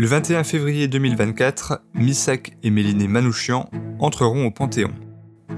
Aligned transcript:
Le 0.00 0.06
21 0.06 0.44
février 0.44 0.86
2024, 0.86 1.82
Missak 1.94 2.52
et 2.62 2.70
Méliné 2.70 3.08
Manouchian 3.08 3.68
entreront 3.98 4.46
au 4.46 4.52
Panthéon. 4.52 4.92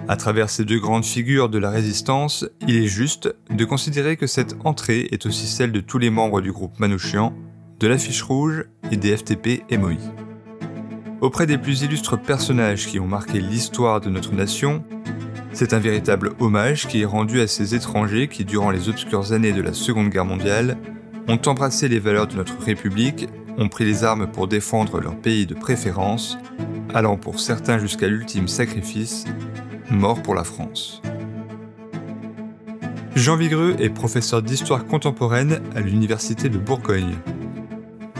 À 0.09 0.17
travers 0.17 0.49
ces 0.49 0.65
deux 0.65 0.81
grandes 0.81 1.05
figures 1.05 1.51
de 1.51 1.59
la 1.59 1.69
résistance, 1.69 2.47
il 2.67 2.75
est 2.75 2.87
juste 2.87 3.35
de 3.51 3.65
considérer 3.67 4.17
que 4.17 4.27
cette 4.27 4.57
entrée 4.65 5.09
est 5.11 5.27
aussi 5.27 5.47
celle 5.47 5.73
de 5.73 5.81
tous 5.81 5.99
les 5.99 6.09
membres 6.09 6.41
du 6.41 6.53
groupe 6.53 6.81
Manouchian, 6.81 7.35
de 7.81 7.87
l'affiche 7.87 8.23
rouge 8.23 8.65
et 8.91 8.97
des 8.97 9.15
FTP 9.15 9.63
MOI. 9.79 9.99
Auprès 11.21 11.45
des 11.45 11.59
plus 11.59 11.83
illustres 11.83 12.19
personnages 12.19 12.87
qui 12.87 12.99
ont 12.99 13.07
marqué 13.07 13.41
l'histoire 13.41 14.01
de 14.01 14.09
notre 14.09 14.33
nation, 14.33 14.83
c'est 15.53 15.75
un 15.75 15.81
véritable 15.81 16.33
hommage 16.39 16.87
qui 16.87 17.03
est 17.03 17.05
rendu 17.05 17.43
à 17.43 17.47
ces 17.47 17.75
étrangers 17.75 18.29
qui, 18.29 18.47
durant 18.47 18.71
les 18.71 18.89
obscures 18.89 19.35
années 19.35 19.53
de 19.53 19.61
la 19.61 19.75
Seconde 19.75 20.09
Guerre 20.09 20.25
mondiale, 20.25 20.79
ont 21.29 21.41
embrassé 21.45 21.89
les 21.89 21.99
valeurs 21.99 22.27
de 22.27 22.37
notre 22.37 22.59
République, 22.59 23.29
ont 23.59 23.69
pris 23.69 23.85
les 23.85 24.05
armes 24.05 24.27
pour 24.27 24.49
défendre 24.49 25.01
leur 25.01 25.17
pays 25.17 25.47
de 25.47 25.55
préférence, 25.55 26.39
allant 26.95 27.17
pour 27.17 27.41
certains 27.41 27.79
jusqu'à 27.79 28.09
l'ultime 28.09 28.49
sacrifice, 28.49 29.25
mort 29.91 30.23
pour 30.23 30.35
la 30.35 30.45
France. 30.45 31.03
Jean 33.17 33.37
Vigreux 33.37 33.77
est 33.79 33.91
professeur 33.91 34.43
d'histoire 34.43 34.87
contemporaine 34.87 35.61
à 35.75 35.81
l'Université 35.81 36.49
de 36.49 36.59
Bourgogne. 36.59 37.17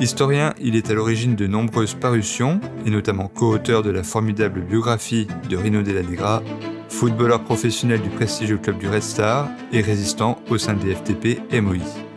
Historien, 0.01 0.53
il 0.61 0.77
est 0.77 0.91
à 0.91 0.95
l'origine 0.95 1.37
de 1.37 1.47
nombreuses 1.47 1.95
parutions, 1.95 2.61
et 2.87 2.91
notamment 2.91 3.29
co-auteur 3.29 3.83
de 3.83 3.91
la 3.91 4.03
formidable 4.03 4.63
biographie 4.63 5.27
de 5.49 5.57
Rino 5.57 5.83
Della 5.83 6.03
Negra, 6.03 6.43
footballeur 6.89 7.43
professionnel 7.45 8.01
du 8.03 8.11
prestigieux 8.11 8.59
club 8.59 8.79
du 8.79 8.89
Red 8.89 9.03
Star 9.03 9.49
et 9.73 9.81
résistant 9.81 10.39
au 10.51 10.59
sein 10.59 10.75
des 10.75 10.95
FTP 10.95 11.41
MOI. 11.61 12.10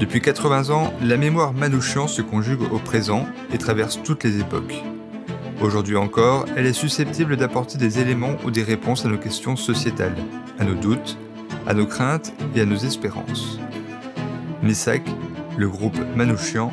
Depuis 0.00 0.20
80 0.20 0.68
ans, 0.68 0.92
la 1.00 1.16
mémoire 1.16 1.54
Manouchian 1.54 2.06
se 2.06 2.20
conjugue 2.20 2.60
au 2.70 2.78
présent 2.78 3.24
et 3.54 3.56
traverse 3.56 3.98
toutes 4.02 4.24
les 4.24 4.40
époques. 4.40 4.82
Aujourd'hui 5.62 5.96
encore, 5.96 6.44
elle 6.54 6.66
est 6.66 6.74
susceptible 6.74 7.38
d'apporter 7.38 7.78
des 7.78 7.98
éléments 7.98 8.36
ou 8.44 8.50
des 8.50 8.62
réponses 8.62 9.06
à 9.06 9.08
nos 9.08 9.16
questions 9.16 9.56
sociétales, 9.56 10.16
à 10.58 10.64
nos 10.64 10.74
doutes, 10.74 11.16
à 11.66 11.72
nos 11.72 11.86
craintes 11.86 12.34
et 12.54 12.60
à 12.60 12.66
nos 12.66 12.76
espérances. 12.76 13.58
Missak 14.62 15.02
le 15.56 15.68
groupe 15.70 15.98
Manouchian, 16.14 16.70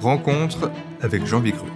rencontre 0.00 0.70
avec 1.02 1.26
Jean 1.26 1.40
Vigreux. 1.40 1.66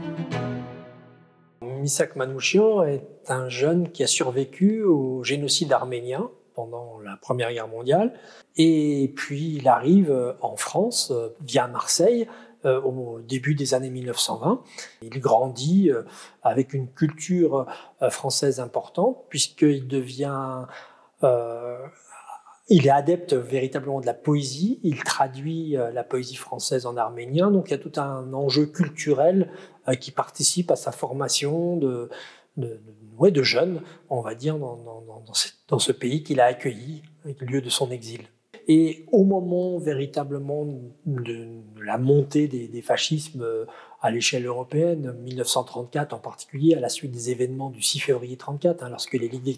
Misak 1.81 2.15
Manouchian 2.15 2.85
est 2.85 3.05
un 3.27 3.49
jeune 3.49 3.91
qui 3.91 4.05
a 4.05 4.07
survécu 4.07 4.85
au 4.85 5.25
génocide 5.25 5.73
arménien 5.73 6.31
pendant 6.59 6.99
la 6.99 7.17
Première 7.17 7.53
Guerre 7.53 7.69
mondiale. 7.69 8.13
Et 8.57 9.13
puis 9.15 9.55
il 9.55 9.69
arrive 9.69 10.35
en 10.41 10.57
France 10.57 11.13
via 11.41 11.69
Marseille 11.69 12.27
euh, 12.65 12.81
au 12.81 13.21
début 13.21 13.55
des 13.55 13.75
années 13.75 13.91
1920. 13.91 14.65
Il 15.03 15.21
grandit 15.21 15.93
euh, 15.93 16.03
avec 16.43 16.75
une 16.75 16.91
culture 16.91 17.69
euh, 18.03 18.11
française 18.11 18.59
importante 18.59 19.19
puisqu'il 19.29 19.87
devient 19.87 20.67
il 22.71 22.87
est 22.87 22.91
adepte 22.91 23.33
véritablement 23.33 24.01
de 24.01 24.07
la 24.07 24.15
poésie, 24.15 24.79
il 24.83 25.03
traduit 25.03 25.77
euh, 25.77 25.91
la 25.91 26.05
poésie 26.05 26.37
française 26.37 26.85
en 26.85 26.97
arménien, 26.97 27.51
donc 27.51 27.69
il 27.69 27.71
y 27.71 27.75
a 27.75 27.79
tout 27.79 27.99
un 27.99 28.33
enjeu 28.35 28.67
culturel 28.67 29.51
euh, 29.89 29.95
qui 29.95 30.11
participe 30.11 30.71
à 30.71 30.77
sa 30.77 30.93
formation 30.93 31.81
de, 32.59 32.81
de 33.31 33.43
jeunes, 33.43 33.83
on 34.11 34.21
va 34.21 34.35
dire, 34.35 34.57
dans, 34.59 35.79
ce 35.79 35.93
pays 35.93 36.23
qu'il 36.23 36.41
a 36.41 36.47
accueilli, 36.47 37.03
lieu 37.41 37.61
de 37.61 37.69
son 37.69 37.91
exil. 37.91 38.23
Et 38.71 39.07
au 39.13 39.25
moment 39.25 39.79
véritablement 39.79 40.67
de 41.07 41.49
la 41.83 41.97
montée 41.97 42.49
des, 42.49 42.83
fascismes 42.83 43.43
euh, 43.43 43.65
à 44.03 44.11
l'échelle 44.11 44.45
européenne, 44.45 45.17
1934 45.23 46.13
en 46.13 46.19
particulier, 46.19 46.75
à 46.75 46.81
la 46.81 46.91
suite 46.91 47.11
des 47.11 47.31
événements 47.31 47.71
du 47.71 47.81
6 47.81 48.01
février 48.01 48.37
34, 48.37 48.83
hein, 48.83 48.91
lorsque 48.91 49.15
les 49.15 49.29
ligues 49.29 49.57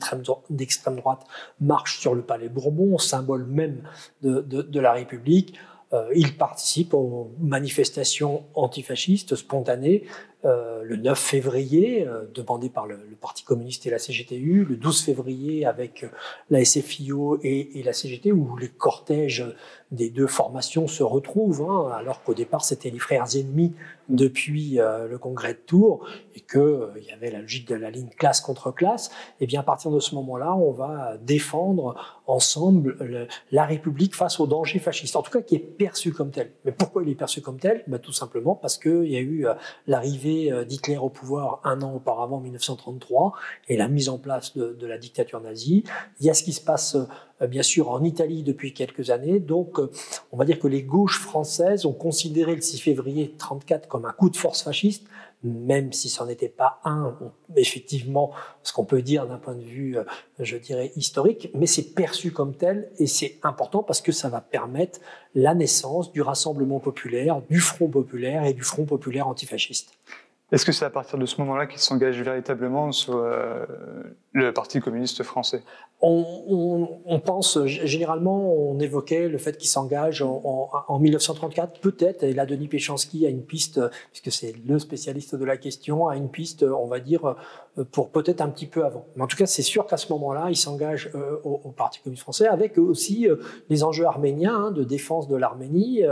d'extrême 0.49 0.97
droite 0.97 1.27
marchent 1.61 1.99
sur 1.99 2.15
le 2.15 2.23
palais 2.23 2.49
Bourbon, 2.49 2.99
symbole 2.99 3.47
même 3.47 3.83
de, 4.23 4.41
de 4.43 4.81
la 4.81 4.93
République, 4.93 5.57
euh, 5.93 6.09
il 6.15 6.37
participe 6.37 6.95
aux 6.95 7.33
manifestations 7.41 8.45
antifascistes 8.55 9.35
spontanées 9.35 10.05
euh, 10.45 10.80
le 10.91 10.97
9 10.97 11.17
février, 11.17 12.05
euh, 12.05 12.25
demandé 12.35 12.69
par 12.69 12.87
le, 12.87 12.99
Parti 13.21 13.45
communiste 13.45 13.87
et 13.87 13.91
la 13.91 13.99
CGTU, 13.99 14.65
le 14.65 14.77
12 14.77 15.03
février 15.03 15.67
avec 15.67 16.07
la 16.49 16.65
SFIO 16.65 17.39
et, 17.43 17.83
la 17.85 17.93
CGT, 17.93 18.33
où 18.33 18.57
les 18.57 18.69
cortèges 18.69 19.45
des 19.91 20.09
deux 20.09 20.27
formations 20.27 20.89
se 20.89 21.03
retrouvent, 21.03 21.63
hein, 21.69 21.91
alors 21.95 22.23
qu'au 22.23 22.33
départ 22.33 22.65
c'était 22.65 22.89
les 22.89 22.99
frères 22.99 23.27
ennemis 23.37 23.75
depuis 24.09 24.79
le 24.79 25.19
congrès 25.19 25.53
de 25.53 25.59
Tours, 25.59 26.07
et 26.35 26.41
qu'il 26.41 27.05
y 27.07 27.13
avait 27.13 27.31
la 27.31 27.41
logique 27.41 27.69
de 27.69 27.75
la 27.75 27.91
ligne 27.91 28.09
classe 28.09 28.41
contre 28.41 28.73
classe, 28.73 29.09
et 29.39 29.45
eh 29.45 29.47
bien 29.47 29.61
à 29.61 29.65
partir 29.65 29.91
de 29.91 30.01
ce 30.01 30.15
moment-là, 30.15 30.55
on 30.55 30.73
va 30.73 31.19
défendre 31.21 32.21
ensemble 32.27 33.29
la 33.53 33.65
République 33.65 34.15
face 34.15 34.41
au 34.41 34.47
danger 34.47 34.79
fasciste, 34.79 35.17
en 35.17 35.23
tout 35.23 35.31
cas 35.31 35.43
qui 35.43 35.57
est 35.57 35.59
perçu 35.59 36.13
comme 36.13 36.31
tel. 36.31 36.53
Mais 36.65 36.73
pourquoi 36.73 37.03
il 37.03 37.09
est 37.11 37.15
perçu 37.15 37.41
comme 37.41 37.59
tel? 37.59 37.85
Ben, 37.87 37.99
Tout 37.99 38.13
simplement 38.13 38.55
parce 38.55 38.79
qu'il 38.79 39.07
y 39.07 39.17
a 39.17 39.21
eu 39.21 39.47
euh, 39.47 39.55
l'arrivée 39.87 40.53
euh, 40.53 40.65
d'Hitler 40.81 40.99
au 40.99 41.09
pouvoir 41.09 41.61
un 41.65 41.83
an 41.83 41.95
auparavant, 41.95 42.41
1933, 42.41 43.35
et 43.69 43.77
la 43.77 43.89
mise 43.89 44.09
en 44.09 44.19
place 44.19 44.57
de, 44.57 44.73
de, 44.73 44.87
la 44.87 44.99
dictature 44.99 45.41
nazie. 45.41 45.85
Il 46.21 46.27
y 46.27 46.31
a 46.31 46.35
ce 46.35 46.43
qui 46.43 46.53
se 46.53 46.61
passe 46.61 46.97
euh, 47.43 47.47
bien 47.47 47.63
sûr 47.63 47.91
en 47.91 48.03
Italie 48.03 48.43
depuis 48.43 48.73
quelques 48.75 49.11
années. 49.11 49.41
Donc 49.41 49.79
on 50.33 50.37
va 50.37 50.45
dire 50.45 50.59
que 50.59 50.69
les 50.69 50.83
gauches 50.83 51.19
françaises 51.19 51.87
ont 51.87 51.93
considéré 51.93 52.55
le 52.55 52.61
6 52.61 52.81
février 52.81 53.25
1934 53.25 53.89
comme 53.89 54.05
un 54.05 54.13
coup 54.13 54.31
de 54.31 54.37
force 54.37 54.63
fasciste, 54.63 55.07
même 55.43 55.93
si 55.93 56.11
ce 56.11 56.23
n'était 56.25 56.49
pas 56.49 56.81
un, 56.85 57.17
effectivement, 57.57 58.33
ce 58.63 58.73
qu'on 58.73 58.85
peut 58.85 59.01
dire 59.01 59.27
d'un 59.27 59.39
point 59.39 59.55
de 59.55 59.63
vue, 59.63 59.97
euh, 59.97 60.05
je 60.39 60.57
dirais, 60.57 60.93
historique, 60.97 61.51
mais 61.55 61.67
c'est 61.67 61.95
perçu 61.95 62.31
comme 62.31 62.55
tel 62.55 62.91
et 62.99 63.07
c'est 63.07 63.39
important 63.43 63.83
parce 63.83 64.03
que 64.03 64.13
ça 64.13 64.29
va 64.29 64.41
permettre 64.41 65.01
la 65.35 65.55
naissance 65.55 66.13
du 66.13 66.21
Rassemblement 66.21 66.81
populaire, 66.81 67.41
du 67.49 67.61
Front 67.61 67.89
populaire 67.89 68.45
et 68.45 68.53
du 68.53 68.63
Front 68.63 68.85
populaire 68.85 69.29
antifasciste. 69.29 69.93
Est-ce 70.53 70.65
que 70.65 70.73
c'est 70.73 70.85
à 70.85 70.91
partir 70.91 71.19
de 71.19 71.27
ce 71.27 71.41
moment-là 71.41 71.67
qu'il 71.67 71.79
s'engage 71.79 72.21
véritablement 72.21 72.91
sur 72.93 73.17
euh, 73.17 73.65
le 74.33 74.53
Parti 74.53 74.81
communiste 74.81 75.23
français? 75.23 75.63
On, 76.03 77.21
pense, 77.25 77.63
généralement, 77.67 78.55
on 78.55 78.81
évoquait 78.81 79.29
le 79.29 79.37
fait 79.37 79.59
qu'il 79.59 79.69
s'engage 79.69 80.23
en, 80.23 80.99
1934, 80.99 81.81
peut-être, 81.81 82.23
et 82.23 82.33
là, 82.33 82.47
Denis 82.47 82.69
Péchanski 82.69 83.27
a 83.27 83.29
une 83.29 83.45
piste, 83.45 83.81
puisque 84.11 84.33
c'est 84.33 84.55
le 84.67 84.79
spécialiste 84.79 85.35
de 85.35 85.45
la 85.45 85.59
question, 85.59 86.09
a 86.09 86.17
une 86.17 86.31
piste, 86.31 86.63
on 86.63 86.87
va 86.87 87.01
dire, 87.01 87.37
pour 87.93 88.11
peut-être 88.11 88.41
un 88.41 88.49
petit 88.49 88.67
peu 88.67 88.85
avant. 88.85 89.07
Mais 89.17 89.23
en 89.23 89.27
tout 89.27 89.37
cas, 89.37 89.47
c'est 89.47 89.63
sûr 89.63 89.87
qu'à 89.87 89.97
ce 89.97 90.13
moment-là, 90.13 90.47
il 90.49 90.57
s'engage 90.57 91.11
euh, 91.15 91.37
au, 91.45 91.71
Parti 91.71 92.01
communiste 92.01 92.23
français, 92.23 92.47
avec 92.47 92.79
aussi 92.79 93.29
euh, 93.29 93.37
les 93.69 93.85
enjeux 93.85 94.07
arméniens, 94.07 94.55
hein, 94.55 94.71
de 94.71 94.85
défense 94.85 95.29
de 95.29 95.37
l'Arménie, 95.37 96.03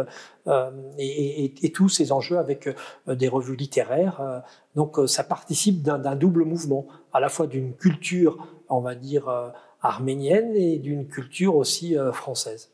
euh, 0.46 0.70
et, 0.98 1.72
tous 1.74 1.88
ces 1.88 2.12
enjeux 2.12 2.38
avec 2.38 2.68
des 3.06 3.28
revues 3.28 3.56
littéraires. 3.56 4.20
Donc, 4.74 4.98
ça 5.06 5.24
participe 5.24 5.82
d'un 5.82 6.14
double 6.16 6.44
mouvement, 6.44 6.86
à 7.12 7.20
la 7.20 7.28
fois 7.28 7.46
d'une 7.46 7.74
culture, 7.74 8.46
on 8.68 8.80
va 8.80 8.94
dire, 8.94 9.28
arménienne 9.82 10.54
et 10.54 10.78
d'une 10.78 11.06
culture 11.06 11.56
aussi 11.56 11.96
euh, 11.96 12.12
française. 12.12 12.72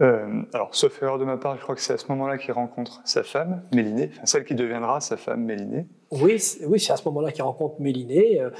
Euh, 0.00 0.42
alors, 0.52 0.72
sauf 0.76 1.02
erreur 1.02 1.18
de 1.18 1.24
ma 1.24 1.38
part, 1.38 1.56
je 1.56 1.62
crois 1.62 1.74
que 1.74 1.80
c'est 1.80 1.94
à 1.94 1.98
ce 1.98 2.06
moment-là 2.10 2.38
qu'il 2.38 2.52
rencontre 2.52 3.00
sa 3.04 3.24
femme, 3.24 3.64
Mélinée, 3.74 4.10
enfin, 4.12 4.26
celle 4.26 4.44
qui 4.44 4.54
deviendra 4.54 5.00
sa 5.00 5.16
femme, 5.16 5.44
Mélinée. 5.44 5.88
Oui, 6.12 6.40
oui 6.66 6.78
c'est 6.78 6.92
à 6.92 6.96
ce 6.96 7.04
moment-là 7.06 7.32
qu'il 7.32 7.42
rencontre 7.42 7.80
Mélinée, 7.80 8.40
euh, 8.40 8.50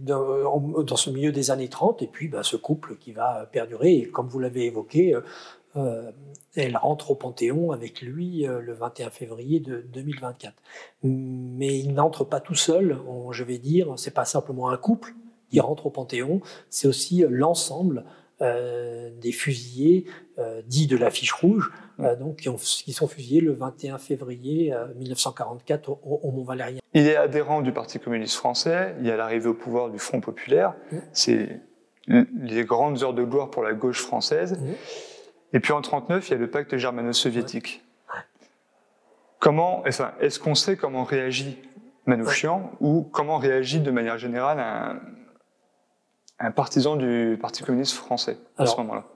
dans, 0.00 0.96
ce 0.96 1.10
milieu 1.10 1.32
des 1.32 1.50
années 1.50 1.68
30, 1.68 2.00
et 2.00 2.06
puis 2.06 2.28
bah, 2.28 2.42
ce 2.42 2.56
couple 2.56 2.96
qui 2.96 3.12
va 3.12 3.46
perdurer. 3.52 3.92
Et 3.92 4.08
comme 4.08 4.28
vous 4.28 4.38
l'avez 4.38 4.66
évoqué, 4.66 5.14
elle 5.74 6.76
rentre 6.76 7.12
au 7.12 7.14
Panthéon 7.14 7.70
avec 7.70 8.02
lui 8.02 8.44
le 8.44 8.72
21 8.72 9.10
février 9.10 9.60
de 9.60 9.80
2024. 9.92 10.54
Mais 11.02 11.78
il 11.78 11.94
n'entre 11.94 12.24
pas 12.24 12.40
tout 12.40 12.54
seul, 12.54 12.98
je 13.30 13.44
vais 13.44 13.58
dire, 13.58 13.92
c'est 13.96 14.14
pas 14.14 14.24
simplement 14.24 14.70
un 14.70 14.76
couple, 14.76 15.14
qui 15.50 15.60
rentre 15.60 15.86
au 15.86 15.90
Panthéon, 15.90 16.40
c'est 16.70 16.88
aussi 16.88 17.24
euh, 17.24 17.28
l'ensemble 17.30 18.04
euh, 18.40 19.10
des 19.20 19.32
fusillés 19.32 20.06
euh, 20.38 20.62
dits 20.66 20.86
de 20.86 20.96
l'affiche 20.96 21.32
rouge, 21.32 21.70
donc 22.18 22.36
qui, 22.36 22.92
sont 22.94 23.08
fusillés 23.08 23.42
le 23.42 23.52
21 23.52 23.98
février 23.98 24.72
1944 24.96 25.90
au, 25.90 26.30
Mont-Valérien. 26.32 26.80
Il 26.94 27.06
est 27.06 27.16
adhérent 27.16 27.60
du 27.60 27.72
Parti 27.72 27.98
communiste 27.98 28.36
français, 28.36 28.94
il 29.00 29.06
y 29.06 29.10
a 29.10 29.18
l'arrivée 29.18 29.48
au 29.48 29.54
pouvoir 29.54 29.90
du 29.90 29.98
Front 29.98 30.22
populaire, 30.22 30.72
mmh. 30.90 30.96
c'est 31.12 31.60
les 32.06 32.64
grandes 32.64 33.02
heures 33.02 33.12
de 33.12 33.22
gloire 33.22 33.50
pour 33.50 33.62
la 33.62 33.74
gauche 33.74 34.00
française. 34.00 34.58
Mmh. 34.58 34.72
Et 35.52 35.60
puis 35.60 35.72
en 35.72 35.80
1939, 35.80 36.28
il 36.28 36.30
y 36.32 36.34
a 36.34 36.38
le 36.38 36.50
pacte 36.50 36.76
germano-soviétique. 36.76 37.82
Comment, 39.38 39.84
est-ce 39.84 40.38
qu'on 40.38 40.54
sait 40.54 40.76
comment 40.76 41.04
réagit 41.04 41.58
Manouchian 42.06 42.72
ou 42.80 43.02
comment 43.02 43.38
réagit 43.38 43.80
de 43.80 43.90
manière 43.90 44.18
générale 44.18 44.58
un, 44.60 45.00
un 46.38 46.50
partisan 46.50 46.96
du 46.96 47.38
Parti 47.40 47.62
communiste 47.62 47.94
français 47.94 48.38
à 48.58 48.66
ce 48.66 48.76
moment-là? 48.76 49.06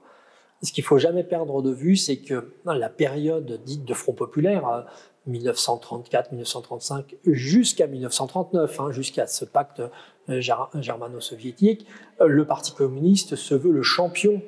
Ce 0.61 0.71
qu'il 0.71 0.83
faut 0.83 0.97
jamais 0.97 1.23
perdre 1.23 1.61
de 1.61 1.71
vue, 1.71 1.95
c'est 1.95 2.17
que 2.17 2.53
la 2.65 2.89
période 2.89 3.61
dite 3.63 3.85
de 3.85 3.93
Front 3.93 4.13
populaire, 4.13 4.85
1934-1935 5.29 7.17
jusqu'à 7.25 7.87
1939, 7.87 8.79
hein, 8.79 8.91
jusqu'à 8.91 9.27
ce 9.27 9.45
pacte 9.45 9.81
germano-soviétique, 10.27 11.85
le 12.19 12.45
Parti 12.45 12.73
communiste 12.73 13.35
se 13.35 13.53
veut 13.53 13.71
le 13.71 13.83
champion 13.83 14.41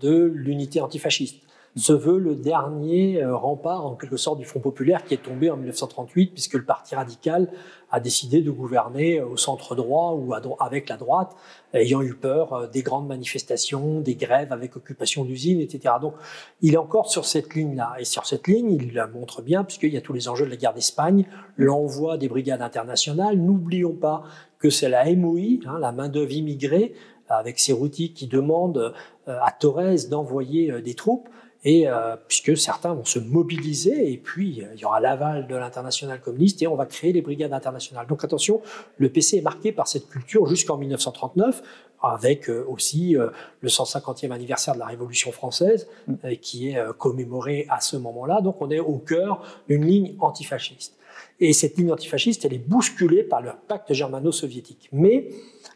de 0.00 0.24
l'unité 0.34 0.80
antifasciste 0.80 1.42
se 1.76 1.92
veut 1.92 2.18
le 2.18 2.36
dernier 2.36 3.22
euh, 3.22 3.34
rempart 3.34 3.86
en 3.86 3.94
quelque 3.94 4.18
sorte 4.18 4.38
du 4.38 4.44
Front 4.44 4.60
populaire 4.60 5.04
qui 5.04 5.14
est 5.14 5.22
tombé 5.22 5.50
en 5.50 5.56
1938 5.56 6.32
puisque 6.32 6.54
le 6.54 6.64
Parti 6.64 6.94
radical 6.94 7.48
a 7.90 7.98
décidé 7.98 8.42
de 8.42 8.50
gouverner 8.50 9.20
au 9.20 9.36
centre 9.36 9.74
droit 9.74 10.12
ou 10.12 10.34
avec 10.60 10.88
la 10.88 10.96
droite, 10.96 11.34
ayant 11.72 12.02
eu 12.02 12.14
peur 12.14 12.52
euh, 12.52 12.66
des 12.66 12.82
grandes 12.82 13.06
manifestations, 13.06 14.00
des 14.00 14.16
grèves 14.16 14.52
avec 14.52 14.76
occupation 14.76 15.24
d'usines, 15.24 15.60
etc. 15.60 15.94
Donc 16.00 16.14
il 16.60 16.74
est 16.74 16.78
encore 16.78 17.10
sur 17.10 17.24
cette 17.24 17.54
ligne-là. 17.54 17.94
Et 17.98 18.04
sur 18.04 18.26
cette 18.26 18.46
ligne, 18.48 18.72
il 18.72 18.92
la 18.92 19.06
montre 19.06 19.40
bien 19.40 19.64
puisqu'il 19.64 19.94
y 19.94 19.96
a 19.96 20.02
tous 20.02 20.12
les 20.12 20.28
enjeux 20.28 20.44
de 20.44 20.50
la 20.50 20.56
guerre 20.56 20.74
d'Espagne, 20.74 21.24
l'envoi 21.56 22.18
des 22.18 22.28
brigades 22.28 22.62
internationales. 22.62 23.38
N'oublions 23.38 23.94
pas 23.94 24.24
que 24.58 24.68
c'est 24.68 24.90
la 24.90 25.12
MOI, 25.14 25.60
hein, 25.66 25.78
la 25.80 25.90
main-d'œuvre 25.90 26.32
immigrée, 26.32 26.94
avec 27.28 27.58
Cerruti 27.58 28.12
qui 28.12 28.26
demande 28.26 28.94
euh, 29.28 29.38
à 29.40 29.50
Torres 29.52 30.08
d'envoyer 30.10 30.80
des 30.82 30.94
troupes 30.94 31.28
et 31.64 31.86
euh, 31.86 32.16
puisque 32.26 32.56
certains 32.56 32.92
vont 32.92 33.04
se 33.04 33.18
mobiliser, 33.18 34.12
et 34.12 34.16
puis 34.16 34.62
euh, 34.62 34.68
il 34.74 34.80
y 34.80 34.84
aura 34.84 35.00
l'aval 35.00 35.46
de 35.46 35.54
l'international 35.54 36.20
communiste, 36.20 36.60
et 36.62 36.66
on 36.66 36.74
va 36.74 36.86
créer 36.86 37.12
les 37.12 37.22
brigades 37.22 37.52
internationales. 37.52 38.06
Donc 38.08 38.24
attention, 38.24 38.60
le 38.96 39.08
PC 39.10 39.38
est 39.38 39.42
marqué 39.42 39.70
par 39.70 39.86
cette 39.86 40.08
culture 40.08 40.46
jusqu'en 40.46 40.76
1939, 40.76 41.62
avec 42.02 42.50
euh, 42.50 42.64
aussi 42.68 43.14
le 43.14 43.68
150e 43.68 44.32
anniversaire 44.32 44.74
de 44.74 44.80
la 44.80 44.86
Révolution 44.86 45.30
française, 45.30 45.88
mm. 46.08 46.36
qui 46.40 46.70
est 46.70 46.78
commémoré 46.98 47.66
à 47.68 47.80
ce 47.80 47.96
moment-là. 47.96 48.40
Donc 48.40 48.60
on 48.60 48.70
est 48.70 48.80
au 48.80 48.98
cœur 48.98 49.42
d'une 49.68 49.84
ligne 49.84 50.16
antifasciste. 50.18 50.98
Et 51.38 51.52
cette 51.52 51.76
ligne 51.76 51.92
antifasciste, 51.92 52.44
elle 52.44 52.54
est 52.54 52.68
bousculée 52.68 53.22
par 53.22 53.40
le 53.40 53.50
pacte 53.68 53.92
germano-soviétique. 53.92 54.88
Mais, 54.92 55.28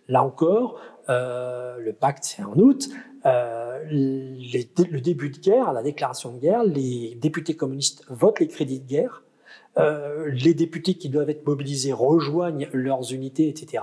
là 0.09 0.25
encore, 0.25 0.81
le 1.09 1.93
pacte 1.93 2.25
c'est 2.25 2.43
en 2.43 2.55
août, 2.57 2.89
euh, 3.27 3.83
le 3.91 5.01
début 5.01 5.31
de 5.31 5.39
guerre, 5.39 5.73
la 5.73 5.83
déclaration 5.83 6.33
de 6.33 6.39
guerre, 6.39 6.65
les 6.65 7.17
députés 7.21 7.57
communistes 7.57 8.05
votent 8.09 8.41
les 8.41 8.49
crédits 8.49 8.81
de 8.81 8.87
guerre. 8.87 9.23
Euh, 9.79 10.31
les 10.31 10.55
députés 10.55 10.95
qui 10.95 11.11
doivent 11.11 11.29
être 11.29 11.47
mobilisés 11.47 11.93
rejoignent 11.93 12.67
leurs 12.73 13.13
unités, 13.13 13.49
etc. 13.49 13.83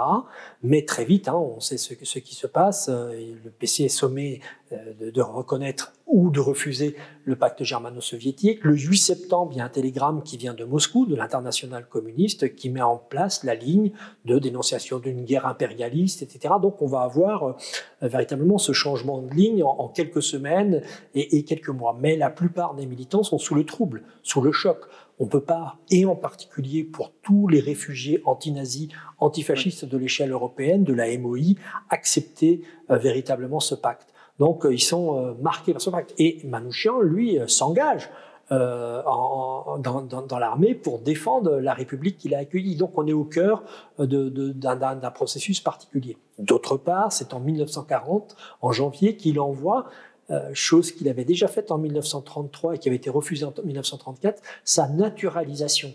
Mais 0.64 0.86
très 0.86 1.06
vite, 1.06 1.28
hein, 1.28 1.36
on 1.36 1.60
sait 1.60 1.78
ce, 1.78 1.94
qui 1.94 2.36
se 2.36 2.48
passe. 2.48 2.90
Euh, 2.90 3.12
le 3.44 3.52
PC 3.52 3.84
est 3.84 3.90
sommé 3.90 4.42
de, 4.72 5.22
reconnaître 5.22 5.94
ou 6.14 6.30
de 6.30 6.40
refuser 6.40 6.96
le 7.26 7.36
pacte 7.36 7.64
germano-soviétique. 7.64 8.64
Le 8.64 8.78
8 8.78 8.98
septembre, 8.98 9.52
il 9.54 9.58
y 9.58 9.62
a 9.62 9.66
un 9.66 9.70
télégramme 9.70 10.22
qui 10.22 10.38
vient 10.38 10.54
de 10.54 10.64
Moscou, 10.64 11.08
de 11.08 11.16
l'international 11.16 11.88
communiste, 11.90 12.54
qui 12.56 12.70
met 12.70 12.84
en 12.84 12.98
place 12.98 13.44
la 13.44 13.56
ligne 13.56 13.92
de 14.26 14.38
dénonciation 14.38 15.00
d'une 15.00 15.26
guerre 15.26 15.48
impérialiste, 15.48 16.22
etc. 16.22 16.54
Donc 16.62 16.84
on 16.84 16.88
va 16.88 17.02
avoir 17.02 17.56
véritablement 18.02 18.60
ce 18.60 18.74
changement 18.74 19.24
de 19.24 19.34
ligne 19.34 19.64
en, 19.64 19.88
quelques 19.88 20.22
semaines 20.22 20.84
et, 21.16 21.38
et 21.38 21.44
quelques 21.46 21.70
mois. 21.70 21.98
Mais 22.00 22.16
la 22.16 22.30
plupart 22.30 22.76
des 22.76 22.86
militants 22.86 23.24
sont 23.24 23.40
sous 23.40 23.56
le 23.56 23.66
trouble, 23.66 24.04
sous 24.22 24.42
le 24.42 24.52
choc. 24.52 24.86
On 25.20 25.26
ne 25.26 25.30
peut 25.30 25.42
pas, 25.42 25.78
et 25.90 26.06
en 26.06 26.16
particulier 26.16 26.84
pour 26.84 27.12
tous 27.24 27.48
les 27.48 27.60
réfugiés 27.60 28.22
anti-nazis, 28.26 28.90
antifascistes 29.20 29.86
de 29.86 29.98
l'échelle 29.98 30.32
européenne, 30.32 30.84
de 30.84 30.94
la 30.94 31.18
MOI, 31.18 31.56
accepter 31.90 32.62
euh, 32.90 32.98
véritablement 32.98 33.60
ce 33.60 33.74
pacte. 33.74 34.13
Donc 34.44 34.66
euh, 34.66 34.74
ils 34.74 34.82
sont 34.82 35.18
euh, 35.18 35.34
marqués 35.42 35.72
par 35.72 35.82
ce 35.82 35.90
pacte. 35.90 36.14
Et 36.18 36.42
Manouchian, 36.44 37.00
lui, 37.00 37.40
s'engage 37.48 38.10
dans, 38.50 40.38
l'armée 40.38 40.76
pour 40.76 41.00
défendre 41.00 41.60
la 41.60 41.74
République 41.74 42.18
qu'il 42.20 42.36
a 42.36 42.40
accueillie. 42.40 42.76
Donc 42.76 42.92
on 42.98 43.08
est 43.08 43.14
au 43.14 43.24
cœur 43.24 43.64
d'un 43.98 45.12
processus 45.12 45.62
particulier. 45.62 46.18
D'autre 46.38 46.76
part, 46.78 47.12
c'est 47.14 47.34
en 47.34 47.40
1940, 47.40 48.36
en 48.62 48.72
janvier, 48.74 49.16
qu'il 49.16 49.40
envoie 49.40 49.86
euh, 50.30 50.50
chose 50.54 50.92
qu'il 50.92 51.10
avait 51.10 51.26
déjà 51.26 51.48
faite 51.48 51.70
en 51.70 51.78
1933 51.78 52.76
et 52.76 52.78
qui 52.80 52.90
avait 52.90 52.96
été 52.96 53.10
refusée 53.10 53.46
en 53.46 53.54
1934, 53.64 54.42
sa 54.64 54.88
naturalisation. 54.88 55.94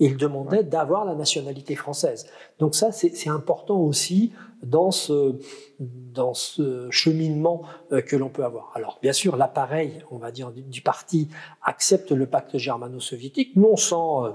Il 0.00 0.16
demandait 0.16 0.62
d'avoir 0.62 1.04
la 1.04 1.14
nationalité 1.14 1.74
française. 1.74 2.26
Donc 2.58 2.74
ça, 2.74 2.92
c'est 2.92 3.28
important 3.28 3.80
aussi 3.80 4.32
dans 4.62 4.90
ce, 4.90 5.38
dans 5.80 6.34
ce 6.34 6.90
cheminement 6.90 7.62
euh, 7.92 8.00
que 8.00 8.16
l'on 8.16 8.28
peut 8.28 8.44
avoir. 8.44 8.72
Alors, 8.74 8.98
bien 9.02 9.12
sûr, 9.12 9.36
l'appareil, 9.36 10.04
on 10.10 10.18
va 10.18 10.30
dire, 10.30 10.50
du, 10.50 10.80
parti 10.82 11.28
accepte 11.62 12.12
le 12.12 12.26
pacte 12.26 12.58
germano-soviétique, 12.58 13.56
non 13.56 13.76
sans 13.76 14.26
euh, 14.26 14.30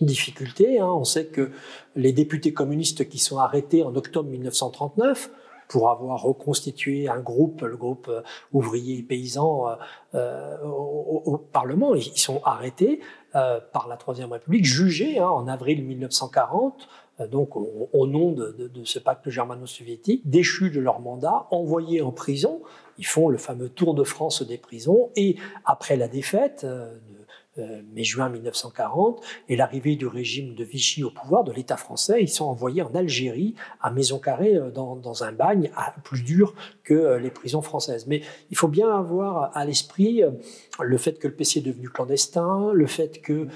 difficulté. 0.00 0.80
Hein. 0.80 0.88
On 0.88 1.04
sait 1.04 1.26
que 1.26 1.50
les 1.94 2.12
députés 2.12 2.52
communistes 2.52 3.08
qui 3.08 3.18
sont 3.18 3.38
arrêtés 3.38 3.84
en 3.84 3.94
octobre 3.94 4.28
1939 4.28 5.30
pour 5.68 5.90
avoir 5.90 6.22
reconstitué 6.22 7.08
un 7.08 7.20
groupe, 7.20 7.62
le 7.62 7.76
groupe 7.76 8.08
euh, 8.08 8.22
ouvrier 8.52 8.98
et 8.98 9.02
paysan 9.02 9.68
euh, 9.68 9.74
euh, 10.14 10.62
au, 10.62 11.38
Parlement. 11.38 11.94
Ils 11.94 12.18
sont 12.18 12.40
arrêtés 12.44 13.00
par 13.72 13.88
la 13.88 13.96
Troisième 13.96 14.32
République, 14.32 14.64
jugés 14.64 15.18
hein, 15.18 15.28
en 15.28 15.48
avril 15.48 15.84
1940 15.84 16.88
donc 17.30 17.54
au, 17.54 18.06
nom 18.06 18.32
de, 18.32 18.70
ce 18.84 18.98
pacte 18.98 19.30
germano-soviétique, 19.30 20.28
déchus 20.28 20.70
de 20.70 20.80
leur 20.80 21.00
mandat, 21.00 21.46
envoyés 21.50 22.02
en 22.02 22.10
prison. 22.10 22.62
Ils 22.98 23.06
font 23.06 23.28
le 23.28 23.38
fameux 23.38 23.68
tour 23.68 23.94
de 23.94 24.02
France 24.02 24.42
des 24.42 24.58
prisons 24.58 25.10
et 25.14 25.36
après 25.64 25.96
la 25.96 26.08
défaite 26.08 26.62
euh, 26.64 26.92
mai-juin 27.92 28.28
1940 28.28 29.22
et 29.48 29.56
l'arrivée 29.56 29.96
du 29.96 30.06
régime 30.06 30.54
de 30.54 30.64
Vichy 30.64 31.04
au 31.04 31.10
pouvoir, 31.10 31.44
de 31.44 31.52
l'État 31.52 31.76
français, 31.76 32.22
ils 32.22 32.28
sont 32.28 32.46
envoyés 32.46 32.82
en 32.82 32.94
Algérie, 32.94 33.54
à 33.80 33.90
Maison 33.90 34.18
Carrée, 34.18 34.56
euh, 34.56 34.70
dans, 34.70 34.96
dans 34.96 35.24
un 35.24 35.32
bagne 35.32 35.70
plus 36.02 36.22
dur 36.22 36.54
que 36.82 36.94
euh, 36.94 37.18
les 37.18 37.30
prisons 37.30 37.62
françaises. 37.62 38.06
Mais 38.06 38.22
il 38.50 38.56
faut 38.56 38.68
bien 38.68 38.90
avoir 38.90 39.56
à 39.56 39.64
l'esprit 39.64 40.22
le 40.80 40.98
fait 40.98 41.18
que 41.18 41.28
le 41.28 41.34
PC 41.34 41.60
est 41.60 41.62
devenu 41.62 41.88
clandestin, 41.88 42.70
le 42.72 42.86
fait 42.86 43.22
qu'il 43.22 43.48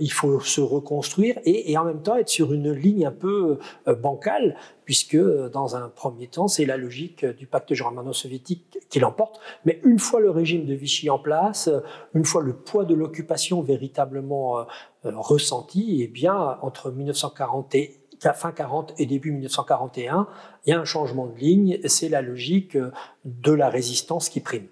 il 0.00 0.12
faut 0.12 0.40
se 0.40 0.60
reconstruire 0.60 1.38
et, 1.44 1.76
en 1.76 1.84
même 1.84 2.02
temps 2.02 2.16
être 2.16 2.28
sur 2.28 2.52
une 2.52 2.72
ligne 2.72 3.06
un 3.06 3.12
peu 3.12 3.58
bancale 3.86 4.56
puisque 4.90 5.16
dans 5.52 5.76
un 5.76 5.88
premier 5.88 6.26
temps, 6.26 6.48
c'est 6.48 6.64
la 6.64 6.76
logique 6.76 7.24
du 7.24 7.46
pacte 7.46 7.74
germano-soviétique 7.74 8.76
qui 8.88 8.98
l'emporte. 8.98 9.38
Mais 9.64 9.80
une 9.84 10.00
fois 10.00 10.18
le 10.18 10.30
régime 10.30 10.66
de 10.66 10.74
Vichy 10.74 11.08
en 11.10 11.20
place, 11.20 11.70
une 12.12 12.24
fois 12.24 12.42
le 12.42 12.54
poids 12.54 12.84
de 12.84 12.92
l'occupation 12.92 13.62
véritablement 13.62 14.58
euh, 14.58 14.64
euh, 15.04 15.12
ressenti, 15.14 16.02
eh 16.02 16.08
bien, 16.08 16.58
entre 16.62 16.90
1940 16.90 17.72
et 17.76 18.00
fin 18.34 18.50
40 18.50 18.94
et 18.98 19.06
début 19.06 19.30
1941, 19.30 20.26
il 20.66 20.70
y 20.70 20.72
a 20.72 20.80
un 20.80 20.84
changement 20.84 21.26
de 21.26 21.38
ligne. 21.38 21.78
C'est 21.84 22.08
la 22.08 22.20
logique 22.20 22.76
de 23.24 23.52
la 23.52 23.68
résistance 23.68 24.28
qui 24.28 24.40
prime. 24.40 24.66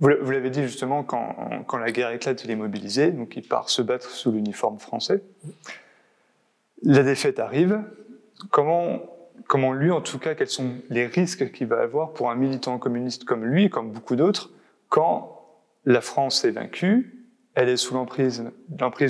Vous 0.00 0.08
l'avez 0.08 0.50
dit 0.50 0.62
justement, 0.62 1.04
quand, 1.04 1.78
la 1.78 1.90
guerre 1.90 2.10
éclate, 2.10 2.44
il 2.44 2.50
est 2.50 2.56
mobilisé, 2.56 3.12
donc 3.12 3.34
il 3.34 3.48
part 3.48 3.70
se 3.70 3.80
battre 3.80 4.10
sous 4.10 4.30
l'uniforme 4.30 4.78
français. 4.78 5.22
La 6.82 7.02
défaite 7.02 7.38
arrive. 7.38 7.82
Comment 8.50 9.00
comment 9.46 9.72
lui, 9.72 9.90
en 9.90 10.00
tout 10.00 10.18
cas, 10.18 10.34
quels 10.34 10.48
sont 10.48 10.74
les 10.88 11.06
risques 11.06 11.50
qu'il 11.52 11.66
va 11.66 11.80
avoir 11.80 12.12
pour 12.12 12.30
un 12.30 12.34
militant 12.34 12.78
communiste 12.78 13.24
comme 13.24 13.44
lui, 13.44 13.70
comme 13.70 13.90
beaucoup 13.90 14.16
d'autres, 14.16 14.50
quand 14.88 15.38
la 15.84 16.00
France 16.00 16.44
est 16.44 16.50
vaincue, 16.50 17.26
elle 17.54 17.68
est 17.68 17.76
sous 17.76 17.94
l'emprise 17.94 18.42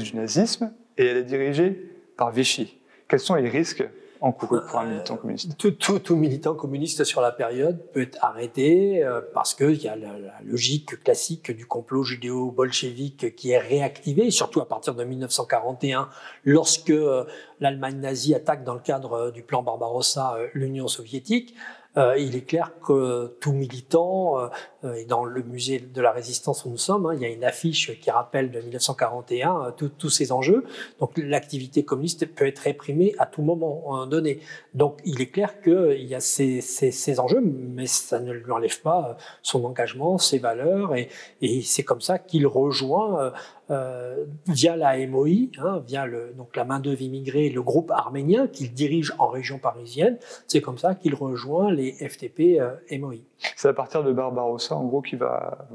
du 0.02 0.16
nazisme 0.16 0.72
et 0.98 1.06
elle 1.06 1.16
est 1.18 1.24
dirigée 1.24 1.90
par 2.16 2.30
Vichy. 2.30 2.80
Quels 3.08 3.20
sont 3.20 3.34
les 3.34 3.48
risques 3.48 3.84
un 4.22 4.84
militant 4.86 5.16
communiste 5.16 5.56
tout, 5.78 6.16
militant 6.16 6.54
communiste 6.54 7.02
sur 7.02 7.20
la 7.20 7.32
période 7.32 7.90
peut 7.92 8.02
être 8.02 8.18
arrêté 8.22 9.02
euh, 9.02 9.20
parce 9.34 9.54
qu'il 9.54 9.82
y 9.82 9.88
a 9.88 9.96
la, 9.96 10.12
logique 10.44 11.02
classique 11.02 11.50
du 11.50 11.66
complot 11.66 12.04
judéo-bolchevique 12.04 13.34
qui 13.34 13.50
est 13.50 13.58
réactivée, 13.58 14.30
surtout 14.30 14.60
à 14.60 14.68
partir 14.68 14.94
de 14.94 15.02
1941, 15.02 16.08
lorsque 16.44 16.90
euh, 16.90 17.24
l'Allemagne 17.58 17.98
nazie 17.98 18.34
attaque 18.34 18.62
dans 18.62 18.74
le 18.74 18.80
cadre 18.80 19.12
euh, 19.14 19.30
du 19.32 19.42
plan 19.42 19.62
Barbarossa 19.62 20.36
l'Union 20.54 20.86
soviétique. 20.86 21.54
Il 21.96 22.36
est 22.36 22.46
clair 22.46 22.72
que 22.82 23.36
tout 23.40 23.52
militant 23.52 24.50
euh, 24.84 24.94
et 24.94 25.04
dans 25.04 25.24
le 25.24 25.42
musée 25.42 25.78
de 25.78 26.00
la 26.00 26.12
résistance 26.12 26.64
où 26.64 26.70
nous 26.70 26.78
sommes, 26.78 27.06
hein, 27.06 27.14
il 27.14 27.20
y 27.20 27.24
a 27.24 27.28
une 27.28 27.44
affiche 27.44 27.98
qui 28.00 28.10
rappelle 28.10 28.50
de 28.50 28.60
1941 28.60 29.66
euh, 29.80 29.88
tous 29.98 30.10
ces 30.10 30.32
enjeux. 30.32 30.64
Donc 30.98 31.12
l'activité 31.16 31.84
communiste 31.84 32.26
peut 32.26 32.46
être 32.46 32.60
réprimée 32.60 33.14
à 33.18 33.26
tout 33.26 33.42
moment 33.42 34.06
donné. 34.06 34.40
Donc 34.74 34.98
il 35.04 35.20
est 35.20 35.30
clair 35.30 35.60
qu'il 35.60 36.04
y 36.04 36.14
a 36.14 36.20
ces, 36.20 36.60
ces, 36.60 36.90
ces, 36.90 37.20
enjeux, 37.20 37.42
mais 37.42 37.86
ça 37.86 38.20
ne 38.20 38.32
lui 38.32 38.50
enlève 38.50 38.80
pas 38.80 39.10
euh, 39.10 39.22
son 39.42 39.64
engagement, 39.64 40.18
ses 40.18 40.38
valeurs, 40.38 40.94
et, 40.96 41.08
et 41.40 41.62
c'est 41.62 41.84
comme 41.84 42.00
ça 42.00 42.18
qu'il 42.18 42.46
rejoint 42.46 43.32
euh, 43.72 44.26
via 44.46 44.76
la 44.76 44.98
MOI, 45.06 45.48
hein, 45.58 45.82
via 45.86 46.06
le, 46.06 46.34
donc 46.36 46.54
la 46.56 46.64
main-d'œuvre 46.64 47.00
immigrée, 47.00 47.48
le 47.48 47.62
groupe 47.62 47.90
arménien 47.90 48.46
qu'il 48.46 48.72
dirige 48.72 49.14
en 49.18 49.28
région 49.28 49.58
parisienne. 49.58 50.18
C'est 50.46 50.60
comme 50.60 50.78
ça 50.78 50.94
qu'il 50.94 51.14
rejoint 51.14 51.72
les 51.72 51.92
FTP 51.92 52.60
euh, 52.60 52.74
MOI. 52.98 53.16
C'est 53.56 53.68
à 53.68 53.72
partir 53.72 54.04
de 54.04 54.12
Barbarossa, 54.12 54.76
en 54.76 54.84
gros, 54.84 55.00
qui 55.00 55.16
va 55.16 55.66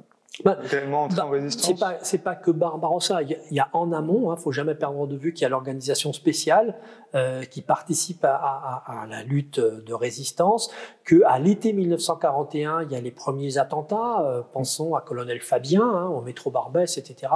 bah, 0.43 0.59
bah, 0.71 1.23
en 1.23 1.29
résistance 1.29 1.83
C'est 2.03 2.19
pas, 2.19 2.31
pas 2.31 2.35
que 2.35 2.51
Barbarossa. 2.51 3.21
Il 3.23 3.37
y, 3.51 3.59
a, 3.59 3.69
en 3.73 3.91
amont, 3.91 4.25
il 4.25 4.27
hein, 4.27 4.35
ne 4.35 4.39
faut 4.39 4.51
jamais 4.51 4.75
perdre 4.75 5.07
de 5.07 5.17
vue 5.17 5.33
qu'il 5.33 5.43
y 5.43 5.45
a 5.45 5.49
l'organisation 5.49 6.13
spéciale 6.13 6.75
euh, 7.15 7.43
qui 7.43 7.61
participe 7.61 8.23
à, 8.23 9.05
la 9.09 9.23
lutte 9.23 9.59
de 9.59 9.93
résistance, 9.93 10.71
qu'à 11.07 11.39
l'été 11.39 11.71
1941, 11.71 12.83
il 12.83 12.91
y 12.91 12.95
a 12.95 12.99
les 12.99 13.11
premiers 13.11 13.57
attentats, 13.57 14.21
euh, 14.25 14.41
pensons 14.51 14.93
à 14.93 14.99
colonel 14.99 15.39
Fabien, 15.39 15.81
hein, 15.81 16.07
au 16.09 16.21
métro 16.21 16.51
Barbès, 16.51 16.97
etc., 16.97 17.31